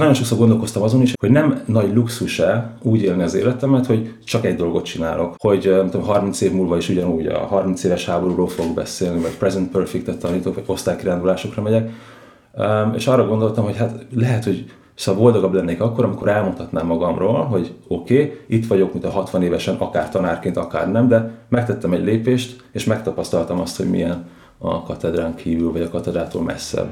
Nagyon 0.00 0.14
sokszor 0.14 0.38
gondolkoztam 0.38 0.82
azon 0.82 1.02
is, 1.02 1.12
hogy 1.20 1.30
nem 1.30 1.62
nagy 1.66 1.94
luxus-e 1.94 2.76
úgy 2.82 3.02
élni 3.02 3.22
az 3.22 3.34
életemet, 3.34 3.86
hogy 3.86 4.14
csak 4.24 4.44
egy 4.44 4.56
dolgot 4.56 4.84
csinálok. 4.84 5.34
Hogy 5.38 5.64
nem 5.70 5.90
tudom, 5.90 6.06
30 6.06 6.40
év 6.40 6.52
múlva 6.52 6.76
is 6.76 6.88
ugyanúgy 6.88 7.26
a 7.26 7.38
30 7.38 7.84
éves 7.84 8.06
háborúról 8.06 8.48
fogok 8.48 8.74
beszélni, 8.74 9.20
vagy 9.20 9.36
present 9.36 9.70
perfect-et 9.70 10.18
tanítok, 10.18 10.54
vagy 10.54 10.64
osztálykirándulásokra 10.66 11.62
megyek. 11.62 11.90
És 12.94 13.06
arra 13.06 13.26
gondoltam, 13.26 13.64
hogy 13.64 13.76
hát 13.76 14.06
lehet, 14.14 14.44
hogy 14.44 14.64
Szóval 14.94 15.22
boldogabb 15.22 15.52
lennék 15.52 15.80
akkor, 15.80 16.04
amikor 16.04 16.28
elmondhatnám 16.28 16.86
magamról, 16.86 17.44
hogy 17.44 17.74
oké, 17.88 18.14
okay, 18.14 18.38
itt 18.46 18.66
vagyok, 18.66 18.92
mint 18.92 19.04
a 19.04 19.10
60 19.10 19.42
évesen, 19.42 19.76
akár 19.76 20.08
tanárként, 20.08 20.56
akár 20.56 20.90
nem, 20.90 21.08
de 21.08 21.30
megtettem 21.48 21.92
egy 21.92 22.04
lépést, 22.04 22.64
és 22.72 22.84
megtapasztaltam 22.84 23.60
azt, 23.60 23.76
hogy 23.76 23.90
milyen 23.90 24.26
a 24.58 24.82
katedrán 24.82 25.34
kívül, 25.34 25.72
vagy 25.72 25.82
a 25.82 25.88
katedrától 25.88 26.42
messzebb. 26.42 26.88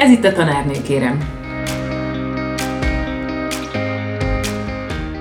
Ez 0.00 0.10
itt 0.10 0.24
a 0.24 0.32
tanárnő, 0.32 0.82
kérem. 0.82 1.18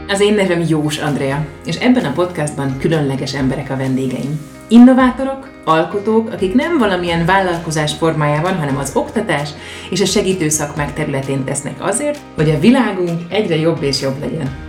Az 0.08 0.20
én 0.20 0.34
nevem 0.34 0.64
Jós 0.68 0.98
Andrea, 0.98 1.46
és 1.66 1.76
ebben 1.76 2.06
a 2.06 2.12
podcastban 2.12 2.78
különleges 2.78 3.34
emberek 3.34 3.70
a 3.70 3.76
vendégeim. 3.76 4.40
Innovátorok, 4.68 5.50
alkotók, 5.66 6.32
akik 6.32 6.54
nem 6.54 6.78
valamilyen 6.78 7.26
vállalkozás 7.26 7.94
formájában, 7.94 8.58
hanem 8.58 8.78
az 8.78 8.96
oktatás 8.96 9.50
és 9.90 10.02
a 10.02 10.06
segítő 10.06 10.50
szakmák 10.50 10.94
területén 10.94 11.44
tesznek 11.44 11.84
azért, 11.84 12.20
hogy 12.36 12.50
a 12.50 12.60
világunk 12.60 13.22
egyre 13.30 13.56
jobb 13.56 13.82
és 13.82 14.02
jobb 14.02 14.20
legyen. 14.20 14.69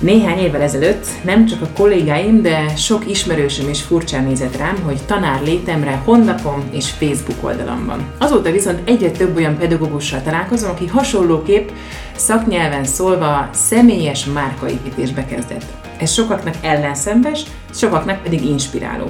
Néhány 0.00 0.38
évvel 0.38 0.60
ezelőtt 0.60 1.06
nem 1.24 1.46
csak 1.46 1.62
a 1.62 1.68
kollégáim, 1.76 2.42
de 2.42 2.76
sok 2.76 3.10
ismerősöm 3.10 3.68
is 3.68 3.82
furcsán 3.82 4.24
nézett 4.24 4.56
rám, 4.56 4.82
hogy 4.84 5.00
tanár 5.06 5.42
létemre 5.42 6.02
honlapom 6.04 6.68
és 6.70 6.90
Facebook 6.90 7.44
oldalam 7.44 7.86
van. 7.86 8.12
Azóta 8.18 8.50
viszont 8.50 8.88
egyre 8.88 9.10
több 9.10 9.36
olyan 9.36 9.58
pedagógussal 9.58 10.22
találkozom, 10.22 10.70
aki 10.70 10.86
hasonlóképp 10.86 11.68
szaknyelven 12.16 12.84
szólva 12.84 13.48
személyes 13.52 14.24
márkaépítésbe 14.24 15.24
kezdett. 15.24 15.64
Ez 15.98 16.12
sokaknak 16.12 16.54
ellenszembes, 16.62 17.42
sokaknak 17.74 18.22
pedig 18.22 18.44
inspiráló. 18.44 19.06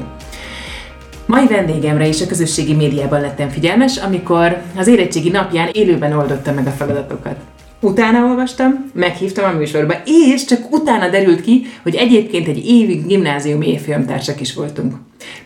Mai 1.26 1.46
vendégemre 1.46 2.06
is 2.06 2.20
a 2.20 2.26
közösségi 2.26 2.74
médiában 2.74 3.20
lettem 3.20 3.48
figyelmes, 3.48 3.96
amikor 3.96 4.62
az 4.76 4.86
érettségi 4.86 5.30
napján 5.30 5.68
élőben 5.72 6.12
oldotta 6.12 6.52
meg 6.52 6.66
a 6.66 6.70
feladatokat. 6.70 7.36
Utána 7.80 8.24
olvastam, 8.24 8.90
meghívtam 8.94 9.54
a 9.54 9.58
műsorba, 9.58 9.94
és 10.04 10.44
csak 10.44 10.72
utána 10.72 11.08
derült 11.08 11.40
ki, 11.40 11.66
hogy 11.82 11.94
egyébként 11.94 12.48
egy 12.48 12.66
évig 12.66 13.06
gimnáziumi 13.06 13.68
évfilmtársak 13.68 14.40
is 14.40 14.54
voltunk. 14.54 14.94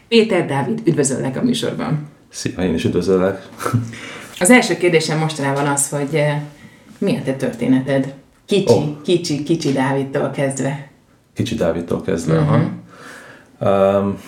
Péter 0.09 0.47
Dávid, 0.47 0.81
üdvözöllek 0.85 1.37
a 1.37 1.43
műsorban. 1.43 2.09
Szia, 2.29 2.63
én 2.63 2.75
is 2.75 2.85
üdvözöllek. 2.85 3.49
Az 4.41 4.51
első 4.51 4.77
kérdésem 4.77 5.19
mostanában 5.19 5.67
az, 5.67 5.89
hogy 5.89 6.15
eh, 6.15 6.41
mi 6.99 7.17
a 7.17 7.23
te 7.25 7.33
történeted? 7.33 8.15
Kicsi, 8.47 8.73
oh. 8.73 9.03
kicsi, 9.03 9.43
kicsi 9.43 9.73
Dávidtól 9.73 10.31
kezdve. 10.31 10.89
Kicsi 11.35 11.55
Dávidtól 11.55 12.03
kezdve, 12.03 12.39
uh-huh. 12.39 12.61
Um, 13.61 14.19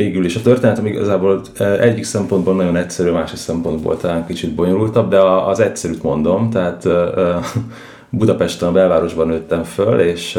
végül 0.00 0.24
is 0.24 0.36
a 0.36 0.40
történetem 0.42 0.86
igazából 0.86 1.40
egyik 1.80 2.04
szempontból 2.04 2.54
nagyon 2.54 2.76
egyszerű, 2.76 3.10
másik 3.10 3.36
szempontból 3.36 3.96
talán 3.96 4.26
kicsit 4.26 4.54
bonyolultabb, 4.54 5.10
de 5.10 5.20
az 5.20 5.60
egyszerűt 5.60 6.02
mondom, 6.02 6.50
tehát 6.50 6.88
Budapesten, 8.10 8.68
a 8.68 8.72
belvárosban 8.72 9.26
nőttem 9.26 9.62
föl, 9.62 10.00
és 10.00 10.38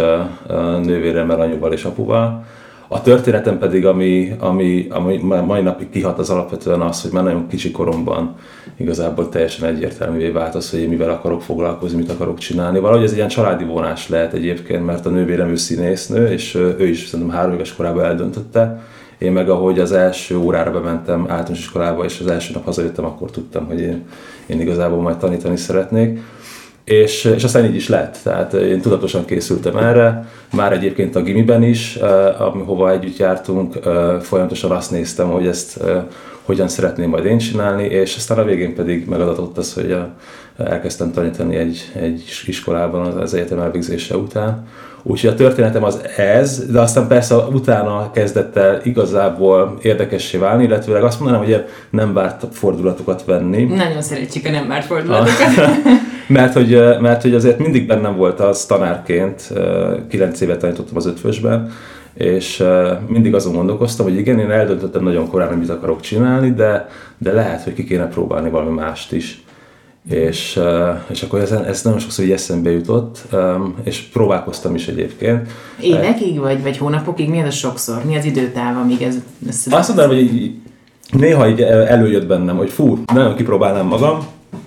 nővéremmel, 0.84 1.39
anyuval 1.39 1.73
és 1.73 1.84
apuval. 1.84 2.45
A 2.88 3.02
történetem 3.02 3.58
pedig, 3.58 3.86
ami, 3.86 4.36
ami, 4.39 4.88
ami 4.89 5.17
mai 5.45 5.62
napig 5.62 5.89
kihat, 5.89 6.20
az 6.20 6.30
alapvetően 6.30 6.82
az, 6.82 7.02
hogy 7.02 7.12
már 7.12 7.23
nagyon 7.23 7.48
kicsi 7.48 7.72
koromban 7.72 8.36
igazából 8.78 9.30
teljesen 9.30 9.70
egyértelművé 9.70 10.30
vált 10.30 10.55
az, 10.55 10.72
hogy 10.72 10.80
én 10.80 10.89
mivel 10.89 11.10
akarok 11.10 11.42
foglalkozni, 11.42 11.98
mit 11.98 12.11
akarok 12.11 12.38
csinálni. 12.38 12.80
Valahogy 12.80 13.04
ez 13.04 13.14
ilyen 13.14 13.28
családi 13.28 13.64
vonás 13.64 14.10
lehet 14.10 14.33
egyébként, 14.33 14.86
mert 14.86 15.05
a 15.05 15.10
nővérem 15.10 15.49
ő 15.49 15.55
színésznő, 15.55 16.32
és 16.32 16.55
ő 16.55 16.88
is 16.88 17.05
szerintem 17.05 17.36
három 17.36 17.54
éves 17.54 17.76
korában 17.76 18.04
eldöntötte, 18.04 18.82
én 19.21 19.32
meg 19.32 19.49
ahogy 19.49 19.80
az 19.80 19.92
első 19.92 20.37
órára 20.37 20.71
bementem 20.71 21.20
általános 21.20 21.59
iskolába, 21.59 22.04
és 22.04 22.20
az 22.20 22.27
első 22.27 22.54
nap 22.54 22.65
hazajöttem, 22.65 23.05
akkor 23.05 23.32
tudtam, 23.32 23.65
hogy 23.65 23.80
én, 23.80 24.05
én 24.45 24.61
igazából 24.61 25.02
majd 25.02 25.17
tanítani 25.17 25.58
szeretnék. 25.58 26.20
És, 26.83 27.23
és 27.23 27.43
aztán 27.43 27.65
így 27.65 27.76
is 27.76 27.87
lett. 27.87 28.17
Tehát 28.23 28.54
én 28.54 28.81
tudatosan 28.81 29.26
készültem 29.26 29.77
erre, 29.77 30.30
már 30.54 30.73
egyébként 30.73 31.15
a 31.15 31.21
gimiben 31.21 31.64
is, 31.64 31.95
eh, 31.95 32.36
hova 32.65 32.92
együtt 32.92 33.17
jártunk, 33.17 33.76
eh, 33.86 34.20
folyamatosan 34.20 34.71
azt 34.71 34.92
néztem, 34.92 35.30
hogy 35.30 35.48
ezt 35.48 35.81
eh, 35.81 36.04
hogyan 36.42 36.67
szeretném 36.67 37.10
majd 37.10 37.26
én 37.26 37.37
csinálni, 37.37 37.83
és 37.83 38.15
aztán 38.15 38.37
a 38.37 38.43
végén 38.43 38.76
pedig 38.76 39.08
megadatott 39.08 39.58
az, 39.58 39.73
hogy 39.73 39.98
elkezdtem 40.58 41.11
tanítani 41.11 41.55
egy, 41.55 41.92
egy 41.95 42.23
iskolában 42.45 43.17
az 43.17 43.33
egyetem 43.33 43.60
elvégzése 43.60 44.17
után. 44.17 44.67
Úgyhogy 45.04 45.30
a 45.30 45.36
történetem 45.36 45.84
az 45.84 46.02
ez, 46.17 46.72
de 46.72 46.80
aztán 46.80 47.08
persze 47.08 47.36
utána 47.36 48.12
kezdett 48.12 48.56
el 48.56 48.82
igazából 48.84 49.78
érdekessé 49.82 50.38
válni, 50.38 50.64
illetve 50.64 51.06
azt 51.06 51.20
mondanám, 51.20 51.45
hogy 51.45 51.66
nem 51.89 52.14
várt 52.14 52.45
fordulatokat 52.52 53.26
venni. 53.26 53.64
Nagyon 53.64 54.02
szeretjük 54.02 54.45
a 54.45 54.50
nem 54.50 54.67
várt 54.67 54.86
fordulatokat. 54.86 55.56
mert, 56.28 56.54
hogy, 56.54 57.00
mert 57.00 57.22
hogy 57.22 57.34
azért 57.34 57.60
mindig 57.60 57.88
bennem 57.88 58.16
volt 58.16 58.40
az 58.40 58.66
tanárként, 58.66 59.54
kilenc 60.10 60.42
évet 60.42 60.60
tanítottam 60.60 60.98
az 60.98 61.06
ötvösben, 61.06 61.72
és 62.14 62.64
mindig 63.08 63.36
azon 63.36 63.54
gondolkoztam, 63.54 64.06
hogy 64.06 64.17
igen, 64.17 64.40
én 64.40 64.52
eldöntöttem 64.52 65.04
nagyon 65.04 65.28
korán, 65.28 65.48
hogy 65.48 65.58
mit 65.58 65.70
akarok 65.70 66.02
csinálni, 66.02 66.54
de, 66.54 66.90
de 67.17 67.32
lehet, 67.32 67.64
hogy 67.64 67.73
ki 67.73 67.84
kéne 67.84 68.08
próbálni 68.08 68.50
valami 68.50 68.76
mást 68.76 69.11
is. 69.11 69.44
És, 70.10 70.60
és 71.08 71.22
akkor 71.22 71.39
ez, 71.39 71.52
ez 71.52 71.82
nagyon 71.82 72.00
sokszor 72.00 72.26
így 72.26 72.32
eszembe 72.32 72.72
jutott, 72.72 73.28
és 73.84 74.00
próbálkoztam 74.00 74.76
is 74.76 74.88
egyébként. 74.88 75.50
Évekig 75.82 76.39
vagy, 76.39 76.62
vagy 76.62 76.78
hónapokig? 76.78 77.30
Mi 77.30 77.39
az 77.39 77.48
a 77.48 77.52
sokszor? 77.52 78.06
Mi 78.06 78.17
az 78.17 78.26
időtáv, 78.26 78.78
amíg 78.78 79.02
ez 79.02 79.16
össze? 79.48 79.76
Azt 79.76 79.88
mondanám, 79.88 80.16
hogy 80.16 80.34
így, 80.34 80.56
néha 81.11 81.50
így 81.50 81.61
előjött 81.61 82.28
bennem, 82.28 82.58
hogy 82.58 82.70
fú, 82.70 83.04
nagyon 83.14 83.36
kipróbálnám 83.36 83.88
magam, 83.88 84.20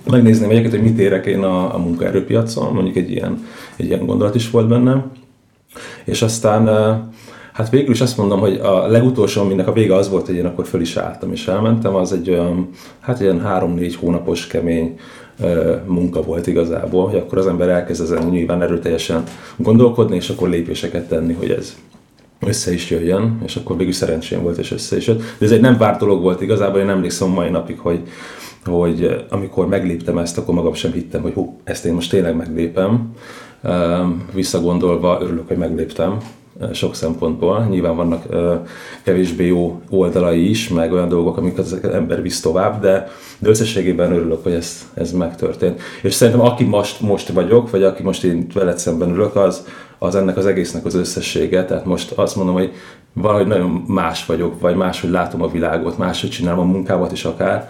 megnézném 0.09 0.49
egyébként, 0.49 0.73
hogy 0.73 0.83
mit 0.83 0.99
érek 0.99 1.25
én 1.25 1.43
a, 1.43 1.73
a 1.73 1.77
munkaerőpiacon, 1.77 2.73
mondjuk 2.73 2.95
egy 2.95 3.11
ilyen, 3.11 3.45
egy 3.75 3.85
ilyen 3.85 4.05
gondolat 4.05 4.35
is 4.35 4.49
volt 4.49 4.67
bennem. 4.67 5.11
És 6.05 6.21
aztán 6.21 6.67
Hát 7.55 7.69
végül 7.69 7.93
is 7.93 8.01
azt 8.01 8.17
mondom, 8.17 8.39
hogy 8.39 8.55
a 8.55 8.87
legutolsó, 8.87 9.41
aminek 9.41 9.67
a 9.67 9.73
vége 9.73 9.95
az 9.95 10.09
volt, 10.09 10.25
hogy 10.25 10.35
én 10.35 10.45
akkor 10.45 10.65
föl 10.65 10.81
is 10.81 10.97
álltam 10.97 11.31
és 11.31 11.47
elmentem, 11.47 11.95
az 11.95 12.13
egy 12.13 12.29
olyan, 12.29 12.69
hát 12.99 13.19
ilyen 13.19 13.41
három-négy 13.41 13.95
hónapos 13.95 14.47
kemény 14.47 14.99
munka 15.85 16.21
volt 16.21 16.47
igazából, 16.47 17.07
hogy 17.07 17.19
akkor 17.19 17.37
az 17.37 17.47
ember 17.47 17.69
elkezd 17.69 18.01
ezen 18.01 18.27
nyilván 18.27 18.61
erőteljesen 18.61 19.23
gondolkodni, 19.55 20.15
és 20.15 20.29
akkor 20.29 20.49
lépéseket 20.49 21.07
tenni, 21.07 21.33
hogy 21.33 21.49
ez 21.49 21.75
össze 22.39 22.73
is 22.73 22.89
jöjjön, 22.89 23.41
és 23.45 23.55
akkor 23.55 23.77
végül 23.77 23.93
szerencsém 23.93 24.41
volt, 24.41 24.57
és 24.57 24.71
össze 24.71 24.97
is 24.97 25.07
jött. 25.07 25.21
De 25.37 25.45
ez 25.45 25.51
egy 25.51 25.61
nem 25.61 25.77
várt 25.77 25.99
dolog 25.99 26.21
volt 26.21 26.41
igazából, 26.41 26.79
én 26.79 26.89
emlékszem 26.89 27.29
mai 27.29 27.49
napig, 27.49 27.79
hogy, 27.79 28.01
hogy 28.65 29.25
amikor 29.29 29.67
megléptem 29.67 30.17
ezt, 30.17 30.37
akkor 30.37 30.53
magam 30.53 30.73
sem 30.73 30.91
hittem, 30.91 31.21
hogy 31.21 31.33
hú, 31.33 31.59
ezt 31.63 31.85
én 31.85 31.93
most 31.93 32.09
tényleg 32.09 32.35
meglépem. 32.35 33.11
Visszagondolva 34.33 35.17
örülök, 35.21 35.47
hogy 35.47 35.57
megléptem, 35.57 36.17
sok 36.73 36.95
szempontból. 36.95 37.65
Nyilván 37.69 37.95
vannak 37.95 38.23
kevésbé 39.03 39.45
jó 39.45 39.81
oldalai 39.89 40.49
is, 40.49 40.67
meg 40.67 40.91
olyan 40.91 41.09
dolgok, 41.09 41.37
amiket 41.37 41.59
az 41.59 41.79
ember 41.83 42.21
visz 42.21 42.41
tovább, 42.41 42.81
de, 42.81 43.07
de 43.39 43.49
összességében 43.49 44.11
örülök, 44.11 44.43
hogy 44.43 44.53
ez, 44.53 44.89
ez 44.93 45.11
megtörtént. 45.11 45.81
És 46.01 46.13
szerintem 46.13 46.45
aki 46.45 46.63
most, 46.63 47.01
most 47.01 47.29
vagyok, 47.29 47.69
vagy 47.69 47.83
aki 47.83 48.03
most 48.03 48.23
én 48.23 48.47
veled 48.53 48.77
szemben 48.77 49.09
ülök, 49.09 49.35
az, 49.35 49.65
az 49.97 50.15
ennek 50.15 50.37
az 50.37 50.45
egésznek 50.45 50.85
az 50.85 50.95
összessége. 50.95 51.65
Tehát 51.65 51.85
most 51.85 52.11
azt 52.11 52.35
mondom, 52.35 52.55
hogy 52.55 52.71
valahogy 53.13 53.47
nagyon 53.47 53.83
más 53.87 54.25
vagyok, 54.25 54.59
vagy 54.59 54.75
máshogy 54.75 55.09
látom 55.09 55.41
a 55.41 55.51
világot, 55.51 55.97
máshogy 55.97 56.29
csinálom 56.29 56.59
a 56.59 56.71
munkámat 56.71 57.11
is 57.11 57.25
akár, 57.25 57.69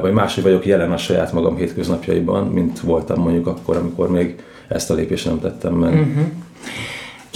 vagy 0.00 0.12
máshogy 0.12 0.42
vagyok 0.42 0.66
jelen 0.66 0.92
a 0.92 0.96
saját 0.96 1.32
magam 1.32 1.56
hétköznapjaiban, 1.56 2.46
mint 2.46 2.80
voltam 2.80 3.20
mondjuk 3.22 3.46
akkor, 3.46 3.76
amikor 3.76 4.10
még 4.10 4.34
ezt 4.68 4.90
a 4.90 4.94
lépést 4.94 5.26
nem 5.26 5.40
tettem 5.40 5.74
meg. 5.74 5.92
Uh-huh. 5.92 6.24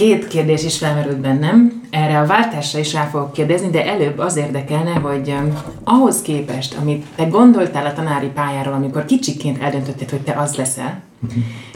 Két 0.01 0.27
kérdés 0.27 0.63
is 0.63 0.77
felmerült 0.77 1.17
bennem, 1.17 1.81
erre 1.89 2.19
a 2.19 2.25
váltásra 2.25 2.79
is 2.79 2.93
rá 2.93 3.05
fogok 3.05 3.33
kérdezni, 3.33 3.69
de 3.69 3.85
előbb 3.85 4.17
az 4.17 4.35
érdekelne, 4.35 4.91
hogy 4.91 5.35
ahhoz 5.83 6.21
képest, 6.21 6.77
amit 6.81 7.05
te 7.15 7.23
gondoltál 7.23 7.85
a 7.85 7.93
tanári 7.93 8.27
pályáról, 8.27 8.73
amikor 8.73 9.05
kicsiként 9.05 9.61
eldöntötted, 9.61 10.09
hogy 10.09 10.21
te 10.21 10.31
az 10.31 10.55
leszel, 10.55 11.01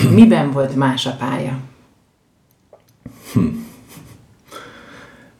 miben 0.09 0.51
volt 0.51 0.75
más 0.75 1.05
a 1.05 1.15
pálya? 1.19 1.57
Hm. 3.33 3.45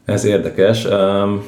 Ez 0.04 0.24
érdekes. 0.24 0.84
Um, 0.84 1.42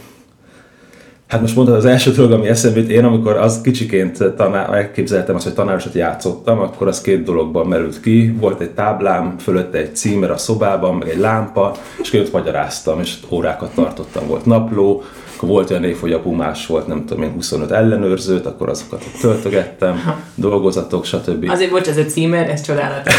Hát 1.28 1.40
most 1.40 1.54
mondtad 1.54 1.76
az 1.76 1.84
első 1.84 2.10
dolog, 2.10 2.32
ami 2.32 2.48
eszembe 2.48 2.78
jut, 2.78 2.88
én 2.88 3.04
amikor 3.04 3.36
az 3.36 3.60
kicsiként 3.60 4.34
tanár, 4.36 4.74
elképzeltem 4.74 5.34
azt, 5.34 5.44
hogy 5.44 5.54
tanárosat 5.54 5.94
játszottam, 5.94 6.58
akkor 6.58 6.86
az 6.88 7.00
két 7.00 7.22
dologban 7.22 7.66
merült 7.66 8.00
ki. 8.00 8.34
Volt 8.40 8.60
egy 8.60 8.70
táblám, 8.70 9.38
fölötte 9.38 9.78
egy 9.78 9.96
címer 9.96 10.30
a 10.30 10.36
szobában, 10.36 10.94
meg 10.94 11.08
egy 11.08 11.18
lámpa, 11.18 11.74
és 12.02 12.12
ott 12.12 12.32
magyaráztam, 12.32 13.00
és 13.00 13.14
órákat 13.30 13.74
tartottam. 13.74 14.26
Volt 14.26 14.46
napló, 14.46 15.02
akkor 15.38 15.48
volt 15.48 15.70
olyan 15.70 15.84
év, 15.84 16.00
hogy 16.00 16.12
apu 16.12 16.30
más 16.30 16.66
volt, 16.66 16.86
nem 16.86 17.04
tudom 17.06 17.22
én, 17.22 17.32
25 17.32 17.70
ellenőrzőt, 17.70 18.46
akkor 18.46 18.68
azokat 18.68 19.04
töltögettem, 19.20 20.14
dolgozatok, 20.34 21.04
stb. 21.04 21.50
Azért 21.50 21.70
bocs, 21.70 21.88
ez 21.88 21.96
a 21.96 22.04
címer, 22.04 22.50
ez 22.50 22.62
csodálatos. 22.62 23.14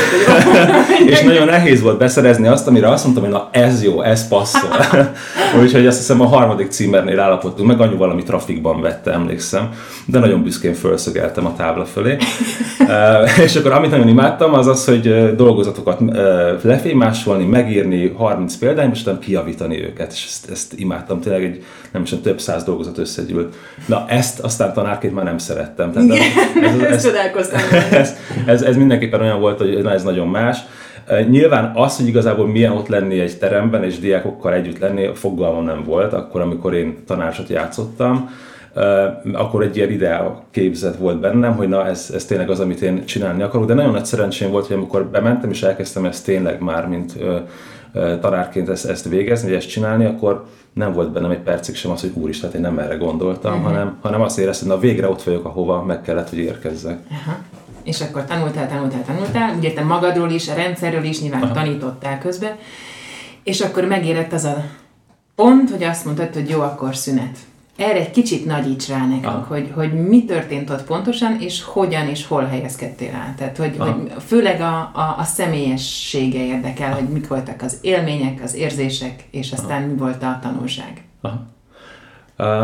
és 1.11 1.21
nagyon 1.21 1.45
nehéz 1.45 1.81
volt 1.81 1.97
beszerezni 1.97 2.47
azt, 2.47 2.67
amire 2.67 2.89
azt 2.89 3.03
mondtam, 3.03 3.23
hogy 3.23 3.33
na 3.33 3.49
ez 3.51 3.83
jó, 3.83 4.01
ez 4.01 4.27
passzol. 4.27 4.69
Úgyhogy 5.61 5.87
azt 5.87 5.97
hiszem 5.97 6.21
a 6.21 6.25
harmadik 6.25 6.69
címernél 6.71 7.19
állapodtunk, 7.19 7.67
meg 7.67 7.81
anyu 7.81 7.97
valami 7.97 8.23
trafikban 8.23 8.81
vette, 8.81 9.11
emlékszem, 9.11 9.69
de 10.05 10.19
nagyon 10.19 10.43
büszkén 10.43 10.73
felszögeltem 10.73 11.45
a 11.45 11.55
tábla 11.55 11.85
fölé. 11.85 12.17
és 13.43 13.55
akkor 13.55 13.71
amit 13.71 13.91
nagyon 13.91 14.07
imádtam, 14.07 14.53
az 14.53 14.67
az, 14.67 14.85
hogy 14.85 15.35
dolgozatokat 15.35 15.99
lefémásolni, 16.61 17.45
megírni 17.45 18.13
30 18.17 18.55
példányba, 18.55 18.95
és 18.95 19.01
utána 19.01 19.19
kijavítani 19.19 19.83
őket, 19.83 20.11
és 20.11 20.25
ezt, 20.25 20.49
ezt 20.49 20.73
imádtam. 20.75 21.19
Tényleg 21.19 21.43
egy 21.43 21.63
nem 21.91 22.05
is 22.11 22.21
több 22.23 22.39
száz 22.39 22.63
dolgozat 22.63 22.97
összegyűlt. 22.97 23.55
Na 23.85 24.05
ezt 24.07 24.39
aztán 24.39 24.73
tanárként 24.73 25.13
már 25.13 25.25
nem 25.25 25.37
szerettem. 25.37 25.91
Tehát 25.91 26.09
ez, 26.81 27.05
ez, 27.05 27.05
ez, 27.35 27.51
ez, 27.91 28.15
ez, 28.45 28.61
ez 28.61 28.75
mindenképpen 28.75 29.21
olyan 29.21 29.39
volt, 29.39 29.57
hogy 29.57 29.81
na, 29.83 29.91
ez 29.91 30.03
nagyon 30.03 30.27
más. 30.27 30.57
Nyilván 31.29 31.71
az, 31.75 31.97
hogy 31.97 32.07
igazából 32.07 32.47
milyen 32.47 32.71
ott 32.71 32.87
lenni 32.87 33.19
egy 33.19 33.37
teremben 33.37 33.83
és 33.83 33.99
diákokkal 33.99 34.53
együtt 34.53 34.79
lenni, 34.79 35.09
fogalmam 35.13 35.65
nem 35.65 35.83
volt, 35.83 36.13
akkor, 36.13 36.41
amikor 36.41 36.73
én 36.73 36.97
tanársat 37.05 37.49
játszottam, 37.49 38.29
akkor 39.33 39.63
egy 39.63 39.77
ilyen 39.77 39.91
ideál 39.91 40.43
képzet 40.51 40.95
volt 40.95 41.19
bennem, 41.19 41.55
hogy 41.55 41.67
na 41.67 41.87
ez, 41.87 42.11
ez 42.13 42.25
tényleg 42.25 42.49
az, 42.49 42.59
amit 42.59 42.81
én 42.81 43.05
csinálni 43.05 43.41
akarok, 43.41 43.67
de 43.67 43.73
nagyon 43.73 43.91
nagy 43.91 44.05
szerencsém 44.05 44.51
volt, 44.51 44.67
hogy 44.67 44.75
amikor 44.75 45.05
bementem 45.05 45.49
és 45.49 45.63
elkezdtem 45.63 46.05
ezt 46.05 46.25
tényleg 46.25 46.61
már, 46.61 46.87
mint 46.87 47.13
tanárként 47.93 48.69
ezt, 48.69 48.85
ezt 48.85 49.07
végezni, 49.07 49.47
vagy 49.47 49.57
ezt 49.57 49.69
csinálni, 49.69 50.05
akkor 50.05 50.45
nem 50.73 50.93
volt 50.93 51.11
bennem 51.11 51.31
egy 51.31 51.39
percig 51.39 51.75
sem 51.75 51.91
az, 51.91 52.01
hogy 52.01 52.11
úristen, 52.13 52.51
én 52.53 52.61
nem 52.61 52.79
erre 52.79 52.95
gondoltam, 52.95 53.53
uh-huh. 53.53 53.67
hanem, 53.67 53.97
hanem 54.01 54.21
azt 54.21 54.39
éreztem, 54.39 54.67
hogy 54.67 54.77
na 54.77 54.83
végre 54.83 55.09
ott 55.09 55.23
vagyok, 55.23 55.45
ahova 55.45 55.83
meg 55.83 56.01
kellett, 56.01 56.29
hogy 56.29 56.37
érkezzek. 56.37 56.99
Uh-huh. 57.03 57.33
És 57.83 58.01
akkor 58.01 58.25
tanultál, 58.25 58.67
tanultál, 58.67 59.03
tanultál, 59.05 59.55
ugye 59.57 59.73
te 59.73 59.83
magadról 59.83 60.29
is, 60.29 60.49
a 60.49 60.53
rendszerről 60.53 61.03
is 61.03 61.21
nyilván 61.21 61.41
uh-huh. 61.41 61.57
tanítottál 61.57 62.19
közben, 62.19 62.55
és 63.43 63.61
akkor 63.61 63.85
megérett 63.85 64.33
az 64.33 64.43
a 64.43 64.65
pont, 65.35 65.69
hogy 65.69 65.83
azt 65.83 66.05
mondtad, 66.05 66.33
hogy 66.33 66.49
jó, 66.49 66.61
akkor 66.61 66.95
szünet 66.95 67.37
erre 67.79 67.99
egy 67.99 68.11
kicsit 68.11 68.45
nagyíts 68.45 68.87
rá 68.87 69.07
nekünk, 69.07 69.43
hogy, 69.43 69.71
hogy 69.75 69.93
mi 70.07 70.25
történt 70.25 70.69
ott 70.69 70.83
pontosan, 70.83 71.37
és 71.41 71.63
hogyan 71.63 72.07
és 72.07 72.27
hol 72.27 72.43
helyezkedtél 72.43 73.13
el. 73.13 73.33
Tehát, 73.37 73.57
hogy, 73.57 73.75
hogy 73.77 74.11
főleg 74.25 74.61
a, 74.61 74.77
a, 74.93 75.15
a 75.17 75.23
személyessége 75.23 76.45
érdekel, 76.45 76.91
Aha. 76.91 76.99
hogy 76.99 77.09
mik 77.09 77.27
voltak 77.27 77.61
az 77.61 77.77
élmények, 77.81 78.41
az 78.43 78.55
érzések, 78.55 79.23
és 79.31 79.51
aztán 79.51 79.81
Aha. 79.81 79.91
mi 79.91 79.97
volt 79.97 80.23
a 80.23 80.39
tanulság. 80.41 81.03
Aha. 81.21 81.47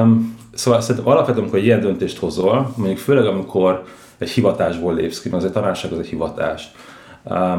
Um, 0.01 0.37
szóval 0.53 0.81
szerintem 0.81 1.11
alapvetően, 1.11 1.43
amikor 1.43 1.59
ilyen 1.59 1.79
döntést 1.79 2.17
hozol, 2.17 2.73
mondjuk 2.75 2.97
főleg 2.97 3.25
amikor 3.25 3.83
egy 4.17 4.29
hivatásból 4.29 4.93
lépsz 4.93 5.21
ki, 5.21 5.29
mert 5.29 5.41
az 5.41 5.47
egy 5.47 5.55
tanárság 5.55 5.91
az 5.91 5.99
egy 5.99 6.07
hivatás, 6.07 6.71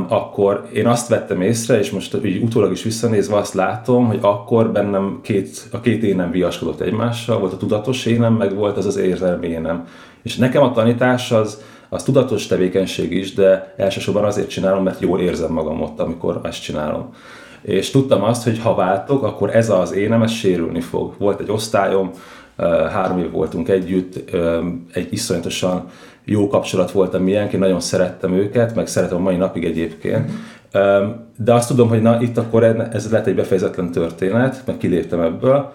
akkor 0.08 0.68
én 0.72 0.86
azt 0.86 1.08
vettem 1.08 1.40
észre, 1.40 1.78
és 1.78 1.90
most 1.90 2.14
úgy 2.14 2.42
utólag 2.42 2.72
is 2.72 2.82
visszanézve 2.82 3.36
azt 3.36 3.54
látom, 3.54 4.06
hogy 4.06 4.18
akkor 4.20 4.72
bennem 4.72 5.18
két, 5.22 5.68
a 5.72 5.80
két 5.80 6.02
énem 6.02 6.30
viaskodott 6.30 6.80
egymással, 6.80 7.38
volt 7.38 7.52
a 7.52 7.56
tudatos 7.56 8.06
énem, 8.06 8.32
meg 8.34 8.54
volt 8.54 8.76
az 8.76 8.86
az 8.86 8.96
érzelmi 8.96 9.46
énem. 9.46 9.86
És 10.22 10.36
nekem 10.36 10.62
a 10.62 10.72
tanítás 10.72 11.32
az, 11.32 11.62
az 11.88 12.02
tudatos 12.02 12.46
tevékenység 12.46 13.12
is, 13.12 13.34
de 13.34 13.74
elsősorban 13.76 14.24
azért 14.24 14.48
csinálom, 14.48 14.82
mert 14.82 15.00
jól 15.00 15.20
érzem 15.20 15.52
magam 15.52 15.82
ott, 15.82 16.00
amikor 16.00 16.40
ezt 16.42 16.62
csinálom. 16.62 17.14
És 17.62 17.90
tudtam 17.90 18.22
azt, 18.22 18.44
hogy 18.44 18.58
ha 18.58 18.74
váltok, 18.74 19.22
akkor 19.22 19.56
ez 19.56 19.70
az 19.70 19.92
énem, 19.92 20.22
ez 20.22 20.30
sérülni 20.30 20.80
fog. 20.80 21.14
Volt 21.18 21.40
egy 21.40 21.50
osztályom, 21.50 22.10
három 22.92 23.18
év 23.18 23.30
voltunk 23.30 23.68
együtt, 23.68 24.30
egy 24.92 25.12
iszonyatosan 25.12 25.88
jó 26.28 26.48
kapcsolat 26.48 26.90
volt 26.90 27.14
a 27.14 27.18
miénk, 27.18 27.52
én 27.52 27.60
nagyon 27.60 27.80
szerettem 27.80 28.32
őket, 28.32 28.74
meg 28.74 28.86
szeretem 28.86 29.16
a 29.16 29.20
mai 29.20 29.36
napig 29.36 29.64
egyébként. 29.64 30.30
De 31.36 31.54
azt 31.54 31.68
tudom, 31.68 31.88
hogy 31.88 32.02
na 32.02 32.20
itt 32.20 32.38
akkor 32.38 32.64
ez 32.92 33.10
lett 33.10 33.26
egy 33.26 33.34
befejezetlen 33.34 33.90
történet, 33.90 34.62
meg 34.66 34.76
kiléptem 34.76 35.20
ebből. 35.20 35.72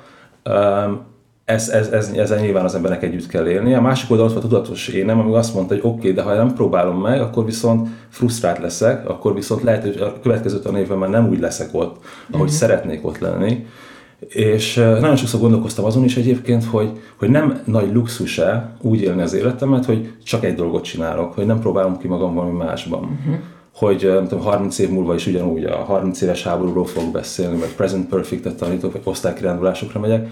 Ez, 1.45 1.69
ez, 1.69 1.87
ez, 1.87 2.11
ezzel 2.15 2.39
nyilván 2.39 2.65
az 2.65 2.75
embernek 2.75 3.03
együtt 3.03 3.27
kell 3.27 3.47
élni. 3.47 3.73
A 3.73 3.81
másik 3.81 4.11
oldalon 4.11 4.33
volt 4.33 4.43
a 4.45 4.47
tudatos 4.47 4.87
énem, 4.87 5.19
ami 5.19 5.35
azt 5.35 5.53
mondta, 5.53 5.73
hogy 5.73 5.83
oké, 5.83 5.97
okay, 5.97 6.11
de 6.11 6.21
ha 6.21 6.33
nem 6.33 6.53
próbálom 6.53 7.01
meg, 7.01 7.21
akkor 7.21 7.45
viszont 7.45 7.87
frusztrált 8.09 8.59
leszek, 8.59 9.09
akkor 9.09 9.33
viszont 9.33 9.63
lehet, 9.63 9.81
hogy 9.81 9.97
a 10.01 10.19
következő 10.21 10.59
tanévben 10.59 10.97
már 10.97 11.09
nem 11.09 11.29
úgy 11.29 11.39
leszek 11.39 11.69
ott, 11.71 11.95
ahogy 12.31 12.45
mm-hmm. 12.45 12.55
szeretnék 12.55 13.05
ott 13.05 13.19
lenni. 13.19 13.65
És 14.27 14.75
nagyon 14.75 15.15
sokszor 15.15 15.39
gondolkoztam 15.39 15.85
azon 15.85 16.03
is 16.03 16.17
egyébként, 16.17 16.63
hogy, 16.63 16.91
hogy 17.15 17.29
nem 17.29 17.61
nagy 17.65 17.93
luxus-e 17.93 18.75
úgy 18.81 19.01
élni 19.01 19.21
az 19.21 19.33
életemet, 19.33 19.85
hogy 19.85 20.13
csak 20.23 20.43
egy 20.43 20.55
dolgot 20.55 20.83
csinálok, 20.83 21.33
hogy 21.33 21.45
nem 21.45 21.59
próbálom 21.59 21.97
ki 21.97 22.07
magam 22.07 22.33
valami 22.33 22.57
másban. 22.57 22.99
Uh-huh. 22.99 23.35
Hogy 23.75 24.01
nem 24.13 24.27
tudom, 24.27 24.43
30 24.43 24.79
év 24.79 24.89
múlva 24.89 25.13
is 25.13 25.27
ugyanúgy 25.27 25.63
a 25.63 25.75
30 25.75 26.21
éves 26.21 26.43
háborúról 26.43 26.85
fogok 26.85 27.11
beszélni, 27.11 27.59
vagy 27.59 27.75
present 27.75 28.09
perfect-et 28.09 28.57
tanítok, 28.57 28.91
vagy 28.91 29.01
osztálykirándulásokra 29.03 29.99
megyek. 29.99 30.27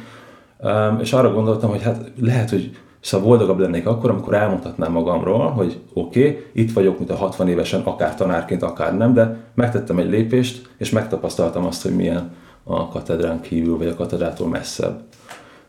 És 1.00 1.13
arra 1.13 1.33
gondoltam, 1.33 1.69
hogy 1.69 1.81
hát 1.81 2.12
lehet, 2.19 2.50
hogy 2.50 2.71
Szóval 3.01 3.27
boldogabb 3.27 3.59
lennék 3.59 3.88
akkor, 3.88 4.09
amikor 4.09 4.33
elmondhatnám 4.33 4.91
magamról, 4.91 5.50
hogy 5.50 5.80
oké, 5.94 6.27
okay, 6.27 6.45
itt 6.53 6.74
vagyok, 6.74 6.97
mint 6.97 7.09
a 7.09 7.15
60 7.15 7.47
évesen, 7.47 7.81
akár 7.81 8.15
tanárként, 8.15 8.63
akár 8.63 8.97
nem, 8.97 9.13
de 9.13 9.38
megtettem 9.56 9.97
egy 9.97 10.09
lépést, 10.09 10.69
és 10.77 10.89
megtapasztaltam 10.89 11.65
azt, 11.65 11.81
hogy 11.81 11.95
milyen 11.95 12.31
a 12.69 12.88
katedrán 12.88 13.42
kívül, 13.42 13.77
vagy 13.77 13.88
a 13.88 13.95
katedrától 13.95 14.48
messzebb. 14.48 15.00